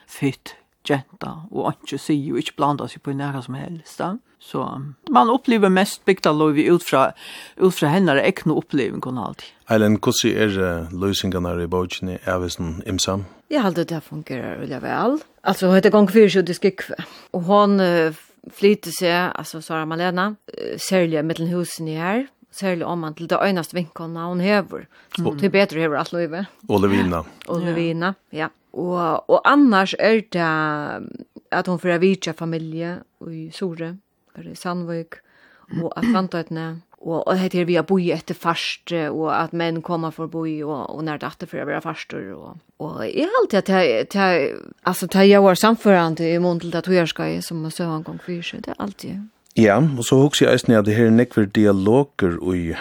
[0.07, 0.55] fitt
[0.89, 3.97] jenta och inte se ju inte blanda sig på några som helst.
[3.97, 4.17] Då.
[4.45, 4.61] Så
[5.09, 7.07] man upplever mest bygda lov ut fra,
[7.57, 9.49] ut fra henne er ikke noe oppleving kunne alltid.
[9.73, 13.25] Eilen, hvordan er uh, løsningene i bøkene er hvis den imsam?
[13.49, 15.17] Jeg halte det fungerer veldig vel.
[15.41, 16.99] Altså, hun heter Gong Fyrsjø, det skikve.
[17.33, 18.13] Og hun uh,
[18.53, 23.41] flyter seg, altså Sara Malena, uh, særlig mellom husene her, særlig om man til det
[23.41, 24.85] øyneste vinkene hun hever.
[25.17, 25.33] Mm.
[25.41, 26.45] Til bedre hever alt løyve.
[26.69, 27.25] Og Levina.
[27.49, 28.53] Og Levina, ja.
[28.75, 30.45] Og, og annars er det
[31.51, 32.99] at hun får vidtja familie
[33.31, 33.95] i Sore,
[34.43, 35.21] i Sandvik,
[35.81, 36.65] og at vantøytene,
[37.05, 40.61] og, og det her vi har boi etter fast, og at menn kommer for boi,
[40.63, 44.57] og, og nært etter for å være fastur og, og jeg har alltid at jeg,
[44.83, 48.19] altså, ta jeg var samførende i måneden til at jeg skal, som så søvann gang
[48.19, 49.23] for det er alltid.
[49.55, 52.73] Ja, og så husker jeg eisen at det her nekver dialoger i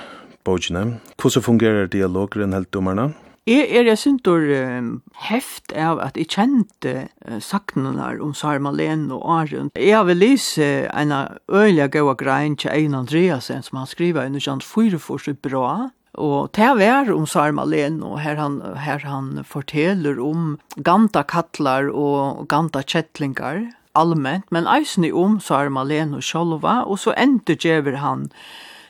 [0.45, 0.99] bøkene.
[1.23, 3.13] Hvordan fungerer dialoger enn helt dommerne?
[3.47, 6.93] Jeg er jeg synes um, heft av at jeg kjente
[7.29, 9.69] uh, saknene om Sara Malene og Arun.
[9.77, 11.13] Jeg har vel lise uh, en
[11.53, 15.91] øyla gode grein til Ein Andreasen som han skriva i Nusjant Fyrefors i Bra.
[16.15, 21.93] Og det var om Sara Malene og her han, her han forteller om ganta kattlar
[21.93, 28.01] og ganta kjettlingar allmänt, men eisne om Sara Malene og Sjolva, og så endte gjever
[28.03, 28.31] han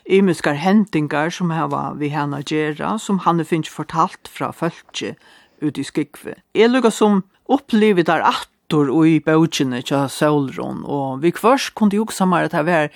[0.05, 5.15] imiskar hendingar som hava vi hana gjerra, som han er finnst fortalt fra fölkje
[5.63, 6.37] ut i skikve.
[6.55, 11.97] Jeg lukka som opplivet er attor og i bautjene tja Solron, og vi kvars kunde
[11.97, 12.91] jo samar at her var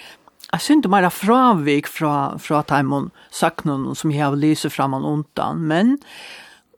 [0.48, 5.04] Jeg synes det var fravik fra, fra Taimon Saknon som jeg har lyset fram og
[5.04, 5.98] undan, men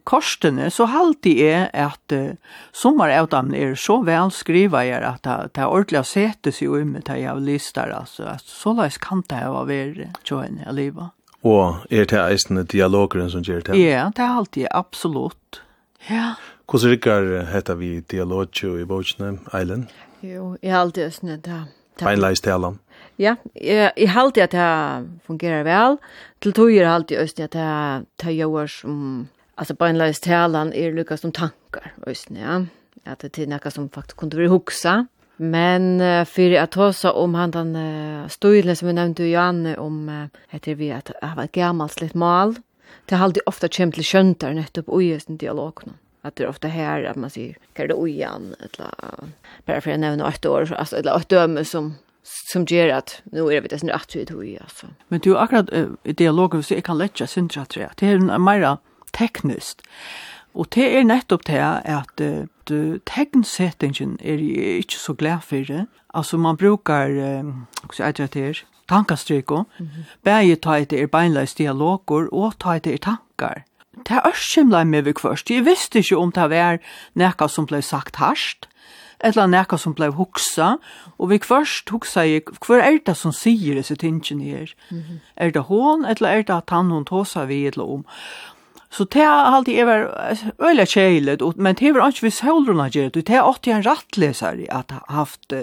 [0.08, 2.36] korstene så halte jeg at uh,
[2.76, 6.92] sommerautamene er så vel skriva jeg at det, det er ordentlig å sete seg om
[6.98, 8.28] det jeg har lyst der, altså.
[8.34, 11.14] At så løs kan det jo være tjøen i livet.
[11.46, 13.80] Og er det eisende dialogeren som gjør det?
[13.80, 15.62] Ja, det er alltid, absolutt.
[16.10, 16.34] Ja.
[16.68, 19.88] Hvordan rikker heter vi dialogio i bøkene, Eilen?
[20.22, 21.62] Jo, jeg har alltid eisende det.
[22.00, 22.78] Beinleis talan.
[23.20, 25.98] Ja, jeg, jeg halte at det fungerer vel.
[26.40, 28.96] Til tog er alltid østene at det gjør som
[29.60, 32.64] alltså på en läs talan är Lukas som tankar ösn ja.
[33.04, 35.06] Att det är något som faktiskt kunde vi huxa.
[35.36, 39.76] Men uh, för att ta om han den uh, stolen som vi nämnde ju Janne
[39.76, 42.54] om uh, heter vi att ha ett gammalt litet mal.
[43.04, 45.92] Det har alltid ofta känt till köntar nettopp och just en dialog nu.
[46.22, 48.54] Att det är ofta här att man säger kan det ojan?
[48.58, 48.90] Eller
[49.66, 51.94] bara för att nämna ett år alltså eller ett döme som
[52.52, 54.86] som ger att nu är det vet jag att vi alltså.
[55.08, 55.70] Men du akkurat
[56.02, 58.78] i dialogen så jag kan lägga syntra tror jag det är en mera
[59.12, 59.82] tekniskt.
[60.54, 64.40] Og det er nettopp det at uh, tegnsettingen er
[64.80, 65.86] ikke så glad for det.
[66.14, 67.52] Altså man brukar, uh,
[67.86, 70.02] hva er det her, tankastryko, mm -hmm.
[70.24, 73.62] Begge tar et er beinleis dialoger og tar et er tankar.
[73.96, 75.50] Det er ørskimla med vi først.
[75.50, 76.78] Jeg visste ikke om det var
[77.14, 78.68] nekka som ble sagt harsht,
[79.20, 80.74] eller nekka som ble huksa,
[81.18, 84.74] og vi først huksa jeg, hva er det som sier disse tingene her?
[84.90, 85.18] Mm -hmm.
[85.36, 88.04] Er det hon, eller er det at han hon tåsa vi, eller om?
[88.90, 93.36] Så det har alltid vært øyelig kjeilet, men det har ikke vi sølrene gärdet, det
[93.36, 95.54] har alltid en rattläsare at ha haft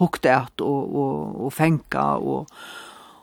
[0.00, 2.50] huktet og, og, og fänka og,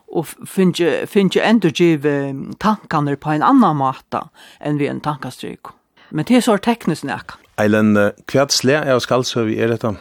[0.08, 4.24] og finner ikke enda giva tankene på en annan måte
[4.60, 5.74] enn vi en tankastryk.
[6.10, 7.36] Men det er så teknisk näck.
[7.60, 7.94] Eilen,
[8.30, 9.94] hva sle er skaldsøv i er dette?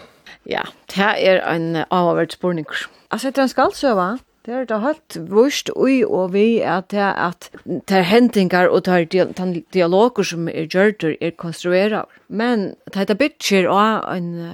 [0.50, 2.68] Ja, det er en avhåverd spurning.
[3.12, 4.08] Altså, etter en skaldsøva,
[4.44, 8.68] Det er det helt vurst ui og vi at det er at det er hendingar
[8.68, 12.10] og det er dialoger som er gjørter er konstruerar.
[12.28, 14.52] Men det er bitcher og en,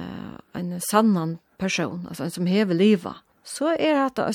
[0.54, 3.18] en sannan person, altså en som hever livet.
[3.42, 4.34] Så er det at jeg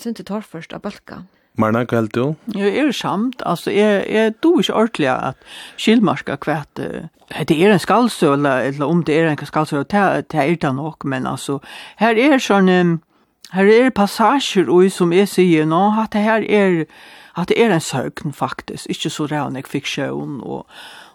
[0.00, 1.22] synes det er torrførst av bølka.
[1.58, 2.34] Marna, hva helt du?
[2.54, 3.42] Jo, er samt.
[3.46, 5.36] Altså, jeg, jeg do ikke ordentlig at
[5.76, 6.82] skilmarska kvæt
[7.48, 11.26] det er en skaldsøla, eller om det er en skaldsøla, det er det nok, men
[11.26, 11.58] altså,
[11.98, 12.94] her er sånn, Um,
[13.54, 16.84] Her er passasjer og som jeg sier nå, at det her er,
[17.38, 20.66] at det er en søgn faktisk, ikke så rann jeg fikk sjøen, og,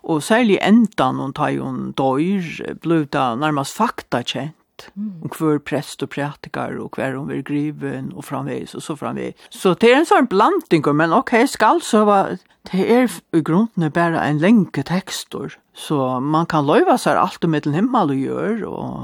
[0.01, 2.49] og særlig enda noen tar jo en døyr,
[2.81, 8.09] ble det nærmest fakta kjent, om hver prest og prætikar, og hver hun vil griven,
[8.17, 9.38] og framvis, og så framvis.
[9.53, 12.39] Så det er en sånn blanding, men ok, skal så var,
[12.71, 17.53] det er i grunden bare en lenke tekstor, så man kan løyva seg alt om
[17.53, 18.95] et himmel og gjør, og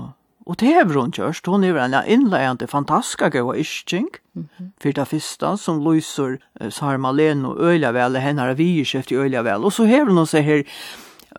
[0.50, 1.45] Og det har hun gjort.
[1.45, 4.72] hun er en innleggende fantastiska gøy isching, mm -hmm.
[4.82, 9.16] for det første som lyser uh, Sara Malene og Øylavel, henne har vi kjøft i
[9.16, 10.64] Øylavel, og så har hun også her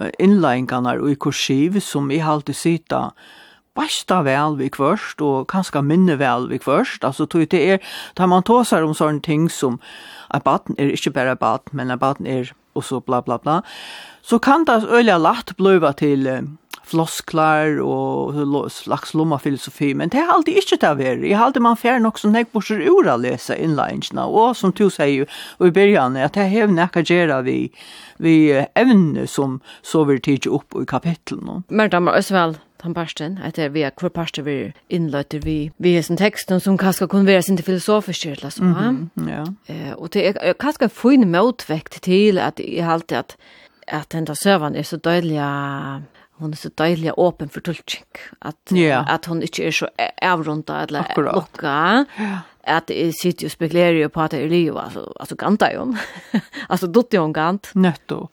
[0.00, 3.10] uh, innleingene i kursiv som i halte sita
[3.74, 7.78] bästa väl vi först och kanske minne väl vi först alltså tog det är er,
[8.16, 9.80] tar man tåsar om sån ting som
[10.28, 13.22] att barn är er inte bara barn men att barn är er, och så bla
[13.22, 13.62] bla bla
[14.22, 16.26] så kan det öliga lätt blöva till
[16.90, 21.28] flosklar og slags lomma filosofi, men det er alltid ikke det veri.
[21.30, 24.74] Jeg har alltid man fjern nok som nek borser ur å lese innleggene, og som
[24.76, 25.28] du sier jo
[25.66, 27.58] i byrjan, at det er nekka gjerra vi,
[28.18, 28.34] vi
[28.78, 31.62] evne som så vi tidsi opp i kapitlen.
[31.68, 35.94] Men damer, også vel, han parsten, etter vi er hver parsten vi innløter vi, vi
[35.98, 38.64] er som teksten som kanskje kunne være sin filosofisk eller så.
[38.64, 39.44] Mm -hmm, ja.
[39.68, 43.36] Eh, og det er kanskje fin motvekt til at jeg alltid at
[43.90, 45.38] at den der søvann er så dødelig
[46.40, 48.04] hon er så deilig öppen för tolkning
[48.38, 49.14] att yeah.
[49.14, 49.88] att hon inte är så
[50.22, 52.06] avrunda eller locka
[52.64, 55.96] att det sitter ju spekulerar på att det er liv alltså altså ganta ju
[56.68, 57.70] alltså dotter hon gant.
[57.74, 58.28] Netto.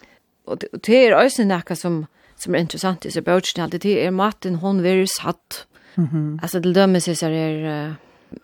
[0.46, 2.06] Och det är også näka som
[2.40, 5.66] som är intressant i seg bøtjen, at det är maten hon vil satt.
[5.98, 6.40] Mm -hmm.
[6.42, 7.96] alltså det dömer sig så är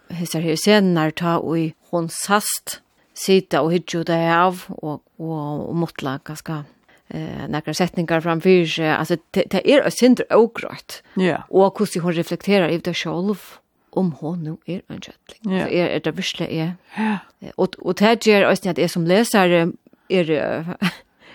[0.09, 1.57] her här senare ta och
[1.89, 2.82] hon sast
[3.14, 6.64] sitta och hitcha det av och och, och måttla ganske
[7.14, 11.03] eh några sättningar framför sig alltså det är ett synd ogrott.
[11.14, 11.43] Ja.
[11.49, 13.39] Och hur hon reflekterar i det själv
[13.89, 15.57] om hon nu är en jättling.
[15.57, 15.66] Ja.
[15.66, 16.74] Så är det visst är.
[16.97, 17.18] Ja.
[17.55, 19.72] Och och det ger oss att är som läsare
[20.09, 20.30] är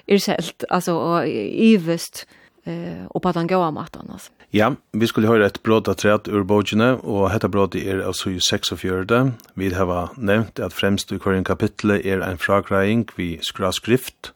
[0.06, 1.28] är selt alltså och
[1.72, 2.26] ivest
[2.64, 4.32] eh och på den goda maten alltså.
[4.50, 8.30] Ja, vi skulle höra ett brott av träd ur bogene, och detta brott er altså
[8.30, 9.36] i 46.
[9.54, 14.32] Vi har nevnt at fremst i hver kapitel er en fragreying vi skra skrift,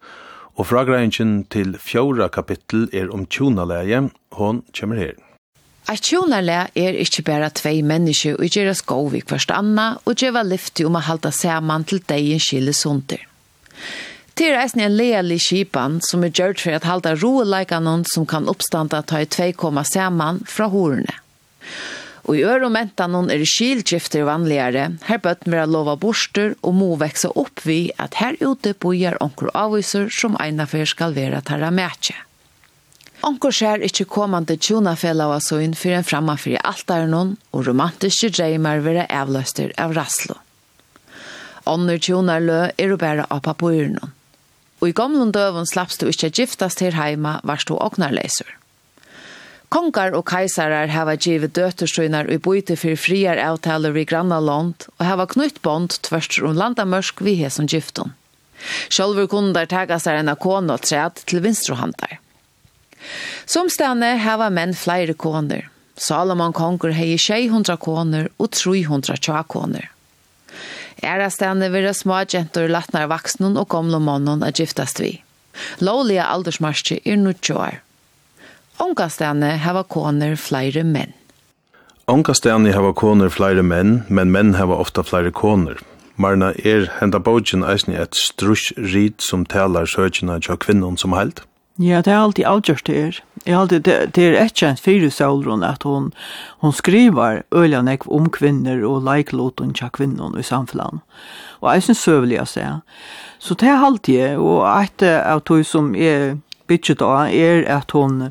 [0.57, 5.15] Og fragreingen til fjorda kapittel er om tjonalæge, hon kommer her.
[5.91, 10.85] Eit tjonarle er ikkje bæra tvei menneske og gjerra skov i anna og gjerra lyfti
[10.85, 13.19] om a halda saman til degen skille sunder.
[14.35, 19.03] Det er eisen en kipan som er gjørt for at halda roeleikanon som kan oppstanda
[19.03, 21.13] ta i tvei koma saman fra horene.
[22.23, 26.93] Og i øre og mentanon er skilgifter vanligere, her bøtt mer lova borster og må
[27.01, 32.15] vekse opp vi at her ute bojar onker avviser som einafer skal være tarra mætje.
[33.27, 39.07] Onker skjer ikkje kommande tjonafella og asøyn for en er altaren og romantiske dreimer være
[39.07, 40.39] avløster av raslo.
[41.67, 44.11] Onner tjonarlø er å bære av papoyrnon.
[44.83, 48.62] Og i gamlundøven slappst du ikke giftast her heima varst du åknarleiser.
[49.73, 55.25] Kongar og kaisarar hava givet døtterstøynar og bøyte fyrir friar avtaler i grannalond og hava
[55.31, 58.13] knytt bond tvørst rundt landamørsk vi hesson gyfton.
[58.93, 62.19] Sjálfur kundar tega seg en akon og træt til vinstruhandar.
[63.49, 65.71] Somstane hava menn flere koner.
[65.97, 69.89] Salomon konger hei 600 koner og 300 tjakoner.
[71.03, 75.15] Ærastane vira små gentor latnar vaksnun og gomle mannen a gyftast vi.
[75.81, 77.81] Lovliga aldersmarsje er 90 år.
[78.81, 81.13] Onkastene hava koner flere menn.
[82.09, 85.81] Onkastene hava koner flere menn, men menn hava ofta flere koner.
[86.17, 91.45] Marna er henda bogen eisni et strusch rit som talar søkina tja kvinnon som heilt.
[91.81, 93.21] Ja, det er alltid avgjørst det er.
[93.47, 96.13] Jeg alltid, det, det er et kjent fire saulron at hun,
[96.61, 101.01] hun skriver ølanekv om kvinner og leikloten tja kvinnon i samfunnet.
[101.61, 102.67] Og jeg synes søvelig å se.
[103.41, 106.37] Så det er alltid, og et av tog som er
[106.69, 108.31] bitchet av er at hun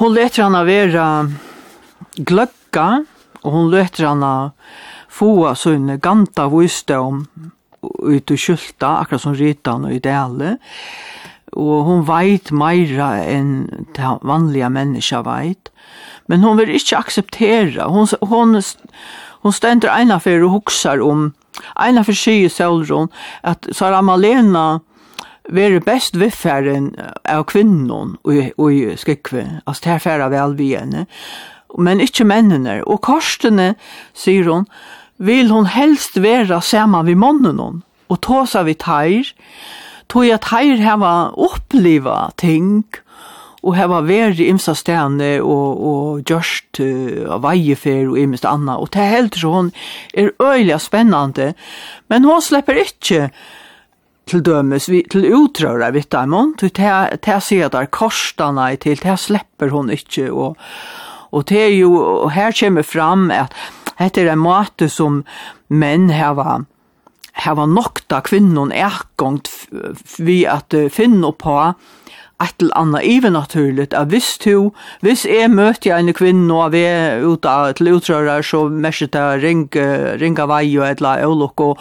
[0.00, 2.86] Hon leter han vera være gløkka,
[3.42, 4.52] og hon leter han
[5.12, 7.26] få sånne ganta om
[7.82, 10.56] ut og kjulta, akkurat som rytan og ideale.
[11.52, 15.68] Og hon veit meira enn det vanlige menneska veit.
[16.30, 17.90] Men hon vil ikkje akseptera.
[17.92, 18.56] Hon, hon,
[19.42, 21.34] hon stender eina for og hoksar om,
[21.76, 23.10] eina for sier Sølron,
[23.44, 24.80] at Sara Malena,
[25.52, 26.92] være best vifferen
[27.28, 31.06] av kvinnen og i skikve, altså det er færre vel vi henne,
[31.78, 32.80] men ikke mennene.
[32.84, 33.74] Og korsene,
[34.14, 34.66] sier hun,
[35.22, 39.32] vil hun helst være sammen med mannen hun, og ta seg vi teir,
[40.12, 42.84] tog at teir hava oppleva ting,
[43.62, 48.90] og hava vært i imsa stene og, og gjørst uh, veiefer og imest anna, og
[48.94, 49.68] det heldur hon
[50.18, 51.52] er øyelig spennende,
[52.10, 53.28] men hun slipper ikke
[54.32, 59.18] til dømes vi, til utrøra vitt mon, til det sier der korsdana i til, det
[59.20, 60.56] slipper hun ikke, og,
[61.32, 63.52] og det er jo, og her kommer fram at
[63.98, 65.22] dette er en måte som
[65.68, 66.62] menn heva,
[67.44, 69.50] heva nokta kvinnon ekgångt
[70.18, 71.58] vi at finne på,
[72.42, 73.94] et eller annet ivernaturligt.
[73.94, 78.64] At hvis du, hvis jeg møter en kvinne og vi er ute til utrører, så
[78.68, 79.68] merker det ring,
[80.20, 81.60] ringe vei og et eller annet ulok.
[81.60, 81.78] Og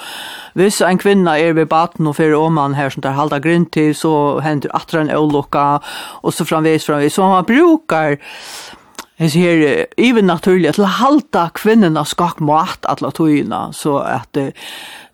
[0.54, 3.66] hvis en kvinne er ved baten og fyrir åman her som det er halda grunn
[3.74, 7.14] til, så hender atra en ulok og så framvis framvis.
[7.14, 8.18] Så man brukar
[9.22, 14.48] Jeg sier, even naturlig, til å halda kvinnerne skakmat alle togene, så at det,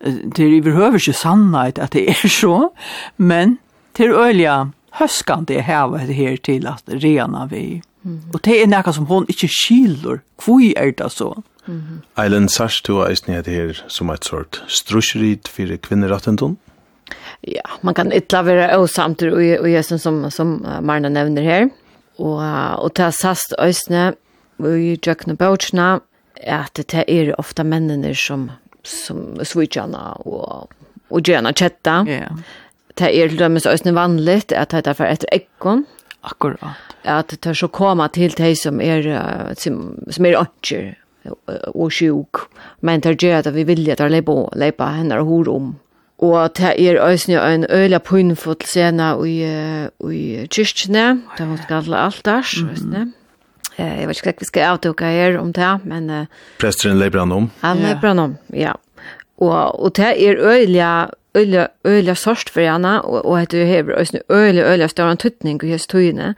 [0.00, 2.70] det er overhøver ikke sannhet at det er så,
[3.18, 3.58] men
[3.98, 7.80] til øyelige høskande hava det her til at rena vi.
[8.02, 8.20] Mm.
[8.34, 10.22] Og det er nekka som hon ikke skiler.
[10.38, 11.34] kvui er det så.
[11.66, 12.00] Mm.
[12.18, 16.56] Eilen Sars, du har eisne det her som et sort strusjerit for kvinneratendon?
[17.44, 21.68] Ja, man kan ytla være åsamter og jøsen som, som Marna nevner her.
[22.18, 22.40] Og,
[22.82, 24.14] og ta sast øsne
[24.58, 28.50] vi i Jøkne at det er ofta mennene som,
[28.82, 30.72] som svitjana og,
[31.10, 32.02] og gjerne kjetta.
[32.06, 32.24] Ja.
[32.26, 32.64] Yeah
[32.98, 35.86] det er til dømes øyne vanligt at det er for etter ekkon.
[36.22, 36.78] Akkurat.
[37.04, 40.94] At det er så koma til de som er, som, som er ønsker
[41.74, 42.46] og sjuk,
[42.80, 45.76] men det gjør at vi vilja at det leipa, leipa henne og hore om.
[46.18, 49.38] Og det er øyne en øyla punnfull sena i,
[50.10, 53.12] i kyrkene, det er hun skal altars, mm -hmm.
[53.78, 56.26] Eh, jag vet hva vi skal avtoka her om det, men...
[56.58, 57.50] Presteren leipa han om.
[57.60, 58.72] Han leipa han om, ja.
[59.38, 63.98] Og, og det er øyelig øyla, øyla sørst for henne, og, og at du hever
[63.98, 66.34] øyla, øyla, øyla større tøtning i hans tøyene,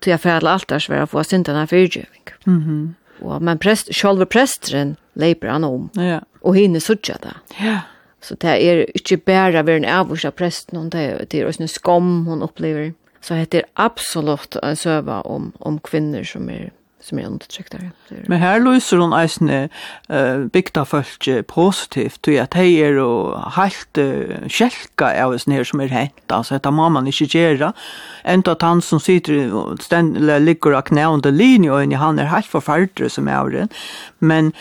[0.00, 2.28] til jeg fredel alt der svære få syndene fyrtjøving.
[2.46, 3.24] Mm -hmm.
[3.26, 6.18] og, men prest, selv presteren leiper han om, ja.
[6.42, 7.36] og henne sørger det.
[7.60, 7.80] Ja.
[8.20, 11.62] Så det er ikke bare ved en avvurs av presten, det det, det er også
[11.62, 12.92] en skam hun opplever.
[13.20, 16.70] Så det er absolutt en søve om, om kvinner som er
[17.00, 17.78] som är undertryckta.
[18.08, 19.68] Men här lyser hon eisne
[20.12, 25.64] uh, bygda folk positivt till att hej är och helt uh, skälka av oss ner
[25.64, 26.32] som är hett.
[26.32, 27.72] Alltså detta må man inte göra.
[28.24, 32.24] Ända att han som sitter och ständ, ligger och knä under linjen och han är
[32.24, 33.68] helt förfärdig som är av den.
[34.18, 34.52] Men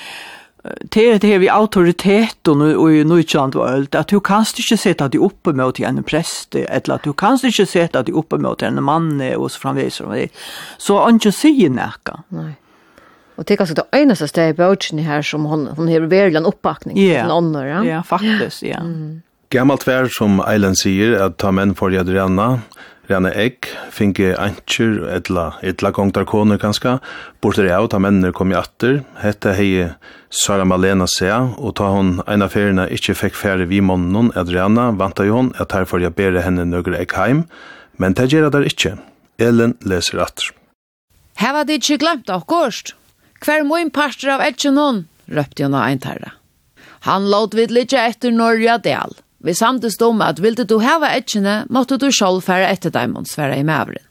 [0.81, 5.53] det det vi autoritet og i nøytjant valt at du kanst ikke sette deg oppe
[5.53, 9.51] mot en prest, eller at du kanst ikke sette deg oppe mot en mann og
[9.51, 10.29] så framvis och det
[10.77, 12.55] så inte se näka nej
[13.39, 16.35] Och det er kanskje det eneste stedet i bøtjen her som hon, hon har vært
[16.35, 17.23] en oppakning yeah.
[17.23, 17.77] til noen ja?
[17.87, 18.81] Ja, faktisk, ja.
[18.83, 19.21] Mm.
[19.49, 22.59] Gammalt vær som Eiland sier, at ta menn for Jadrianna,
[23.09, 26.99] rene egg, finke antjer, etla, etla gongtar koner kanska,
[27.41, 29.89] borter av, ta mennene kom i atter, hette hei
[30.29, 34.91] Sara Malena Sea, og ta hon eina ferina ikkje fekk færre vi månnen, at rene
[34.99, 37.45] vanta jo hon, at herfor jeg bere henne nøgre egg heim,
[37.97, 38.97] men det gjerra der ikkje.
[39.39, 40.51] Ellen leser atter.
[41.39, 42.93] Her var det ikkje glemt av gårst.
[43.39, 46.33] Hver moin parter av etkje noen, røpte hon av ein tarra.
[47.07, 49.15] Han låt vid litt etter Norja del.
[49.39, 53.27] Vi samtes om at vilde du hava etkjene, måtte du sjálf færa etter dem og
[53.27, 54.03] sværa i mævren.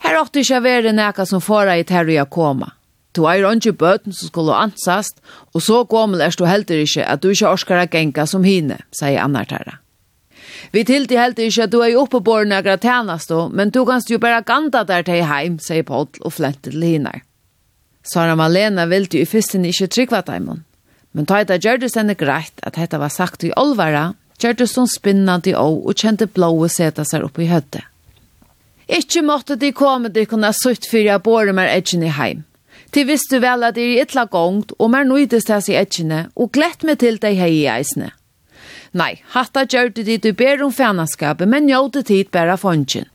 [0.00, 2.72] Her åtte ikkje være neka som fåra i terri a koma.
[3.12, 5.20] Du er ikke bøten som skulle ansast,
[5.54, 8.78] og så gommel er du heldur ikkje at du ikkje orskar a genka som hine,
[8.92, 9.78] sier annartæra.
[10.72, 12.78] Vi tilti heldur ikkje at du er oppe på borna gra
[13.52, 17.22] men du kanst jo bare ganda der til heim, sier Paul og flentet til hinar.
[18.02, 20.64] Sara Malena vildi jo i fyrsten ikkje tryggva daimon.
[21.12, 25.52] Men ta etta gjørdes henne greit at dette var sagt i olvara, gjørdes hun spinnande
[25.52, 27.82] i å og kjente blåe seta seg opp i hødde.
[28.90, 32.44] Ikke måtte de komme de kunne sutt fyrir jeg bor med edgen i heim.
[32.90, 36.50] Til visste vel at de er ytla gongt og mer nøydes til seg edgene og
[36.56, 38.10] glett meg til deg hei i eisene.
[38.90, 43.06] Nei, hatta gjørte de du ber om fjernaskapet, men njøte tid bare fondjen.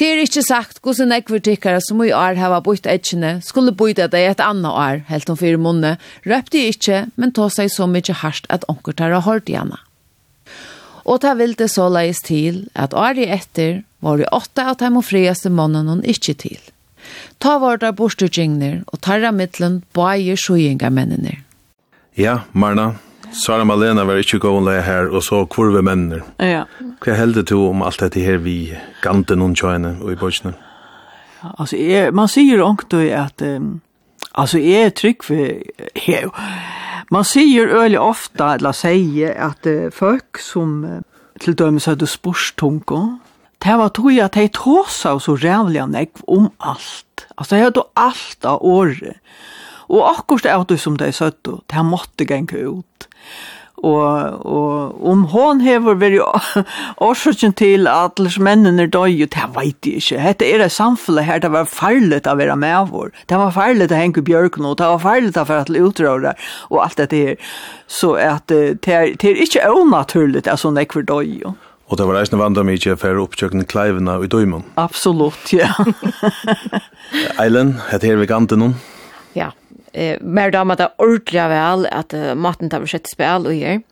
[0.00, 4.06] Det er ikke sagt hvordan ekver tikkere som i år har bort etkene, skulle boida
[4.08, 7.84] det i et annet år, helt om fire måneder, røpte ikke, men tog seg så
[7.84, 9.74] mye hardt at onker tar og hørt igjen.
[11.04, 14.96] Og ta vil det så leis til at året etter var det åtta av dem
[14.96, 16.60] og frieste månen hun ikke til.
[17.36, 21.42] Ta var der bortstyrkjengner og tarra mittlen bæger sjøyengamennene.
[22.16, 22.94] Ja, Marna,
[23.32, 26.22] Sara Malena var ikke gående her, og så kurve mennene.
[26.42, 26.64] Ja.
[27.00, 28.72] Hva helder du om alt dette her vi
[29.04, 30.54] gante noen kjøyene og i bøkene?
[31.56, 33.80] Altså, jeg, man sier ordentlig at, um,
[34.34, 35.46] altså, jeg er trygg for,
[36.06, 36.32] jeg,
[37.10, 40.98] man sier øyelig ofte, eller sier, at uh, folk som uh,
[41.40, 43.00] til dømes hadde spørstunga,
[43.60, 47.26] det var tog at de tåsa så rævlig nekv om alt.
[47.36, 49.20] Altså, de hadde alt av året.
[49.90, 52.99] Og akkurat det er det som de søtte, det måtte gjenke ut.
[53.80, 56.18] Og, og om hon hevur veri
[57.00, 60.20] årsøkjen til at alles mennene døy, det veit jeg ikke.
[60.20, 63.14] Hette er det samfunn her, det var farligt å være med vår.
[63.30, 66.84] Det var farligt å henge bjørken, og det var farligt å være til utråder, og
[66.84, 67.56] alt dette her.
[67.88, 71.48] Så at, det, er, det er ikke unaturligt at sånn ekver døy.
[71.90, 74.68] Og det var eisne vandra mykje for oppkjøkken kleivene i døymon.
[74.78, 75.72] Absolutt, ja.
[77.42, 78.76] Eilen, hette her vi gante noen.
[79.34, 79.50] Ja
[79.92, 83.82] eh mer damer det ordliga väl att uh, maten tar sett spel och ger.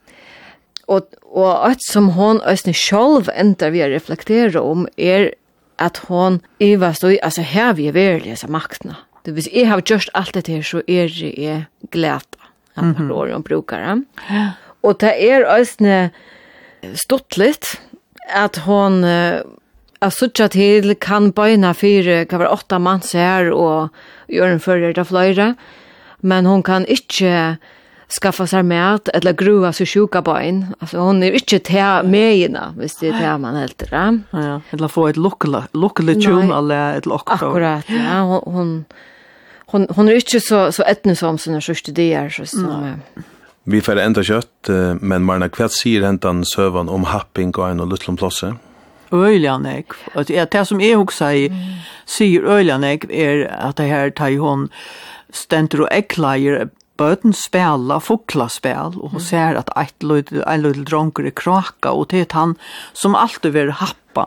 [0.86, 5.34] Och och att som hon ösn själv inte vi reflektera om är
[5.76, 8.96] att hon Eva så alltså här vi är verkligen så maktna.
[9.22, 12.20] Det vill säga jag har just allt det här så är det är glädje.
[12.74, 13.34] Han mm -hmm.
[13.34, 14.04] om brukaren.
[14.28, 14.50] Ja.
[14.80, 16.08] Och det är ösn
[16.94, 17.80] stottligt
[18.34, 19.40] att hon uh,
[20.00, 23.88] Jag suttar till kan bøyna fyra, kan være åtta manns her, og
[24.30, 25.48] gjør en fyrir da fløyre
[26.20, 27.56] men hon kan inte
[28.20, 30.66] skaffa sig mat eller gruva sig sjuka bein.
[30.78, 34.20] Alltså hon är inte te mejna, visst det är man helt rätt.
[34.30, 34.60] Ja.
[34.70, 37.32] Eller få ett lokala lokala tjum eller ett lokka.
[37.32, 37.84] Akkurat.
[37.88, 38.84] Ja, hon hon
[39.66, 42.92] hon, hon är inte så så etnosom som när sjuste det är så som.
[43.64, 44.68] Vi får enda kött,
[45.00, 48.54] men Marna hva sier hentan søvan om happing og en og lutlom plåse.
[49.12, 49.66] Øylian.
[50.26, 51.52] Det som jeg også sier,
[52.06, 54.70] sier øylian jeg, er at det her tar hon
[55.34, 56.68] stendur og eggleier
[56.98, 62.10] bøten spela fuklaspel, og hun ser at eit løyde, ein løyde dronker er kraka, og
[62.12, 62.56] det er han
[62.92, 64.26] som alltid vil happa,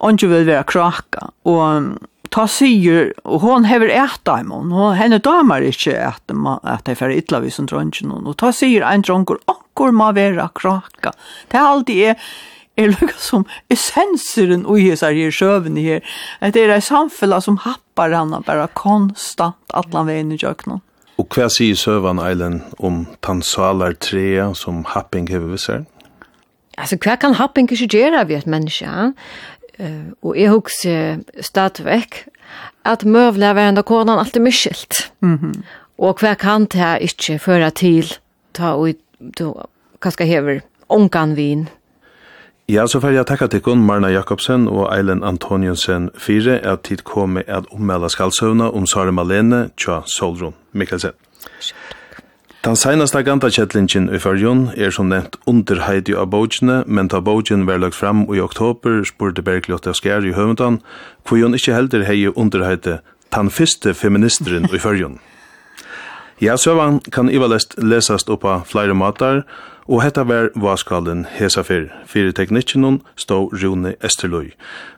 [0.00, 1.30] og ikke vil være kraka.
[1.46, 1.94] Og
[2.34, 6.34] ta sier, og hon hever eta imon, og henne damer ikke at,
[6.66, 10.50] at er for ytla vi som dronken, og ta sier ein dronker, onkur ma vera
[10.54, 11.14] kraka.
[11.52, 12.28] Det er alltid er,
[12.76, 16.02] er lukka som essenseren og hesar her sjøvene her.
[16.40, 20.80] Det er ei samfella som happar henne bara konstant atlan veien i jøkna.
[21.16, 25.86] Og hva sier Søvan Eilen om tansalar trea som happing hever visser?
[26.76, 29.12] Alltså hva kan happing ikke gjøre vi et menneske?
[29.80, 32.26] Uh, og jeg husker stadigvæk
[32.84, 35.10] at møvla veranda konan alltid myskilt.
[35.20, 35.62] Mm -hmm.
[35.98, 38.18] Og hva kan det ikke føre til
[38.54, 38.94] ta og
[39.38, 39.54] du
[40.00, 41.68] kanskje hever onkan vin
[42.68, 47.04] Ja, så får jeg takke til kun Marna Jakobsen og Eilen Antoniusen fire at tid
[47.06, 51.14] komme at ommelde skaldsøvna om Sara Malene tja Solrun Mikkelsen.
[52.66, 57.68] Den senaste gantakjettlingen i fyrjon er som nevnt under Heidi av bogene, men ta bogen
[57.68, 60.80] var lagt fram i oktober spurte Bergljot Asker i Høvendan
[61.22, 62.96] hvor hun ikke helder hei under Heidi
[63.30, 65.20] den første feministeren i fyrjon.
[66.42, 69.44] Ja, søvann kan ivalest lesast oppa flere matar,
[69.86, 71.86] Og hetta var vaskallen hesa fyr.
[72.10, 74.50] Fyrir teknikkinon stå Rune Esterløy.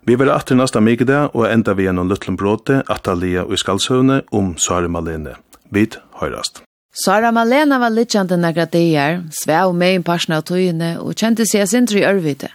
[0.08, 4.54] Vi var atter nasta mikida og enda vi gjennom Lutlum Bråte, Atalia og Skalshøvne om
[4.56, 5.36] Sara Malene.
[5.68, 6.62] Vid høyrast.
[6.96, 11.68] Sara Malena var litjande nekra deir, svev med en parsna av tøyene og kjente seg
[11.68, 12.48] sindri i ørvite.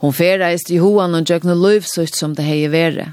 [0.00, 3.12] Hon ferreist i hoan og djøkne løyvsutt som det hei vere.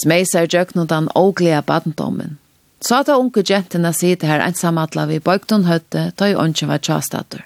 [0.00, 2.38] Smeisar djøkne den åglige badendommen.
[2.80, 7.44] Sata unge jentene sitte her ensamatla vi bøygtun høtte, tøy ongen var tjastatur.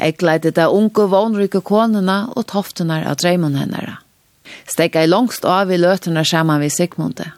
[0.00, 3.98] Jeg gleide det unge vånrykke konene og toftene av dreimen henne.
[4.70, 7.34] Stekka jeg langst av i løtene sammen ved Sigmundet.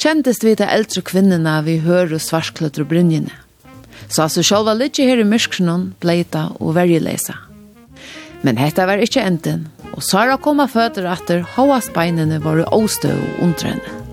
[0.00, 3.32] Kjentest vi til eldre kvinnerne vi hører svarskløtter og brynjene.
[4.08, 7.36] Så altså sjølva litt her i myskenen, bleita og verjelesa.
[8.44, 13.16] Men hetta var ikkje enden, og Sara kom av føtter etter hovast beinene var åstøv
[13.16, 14.03] og undrende.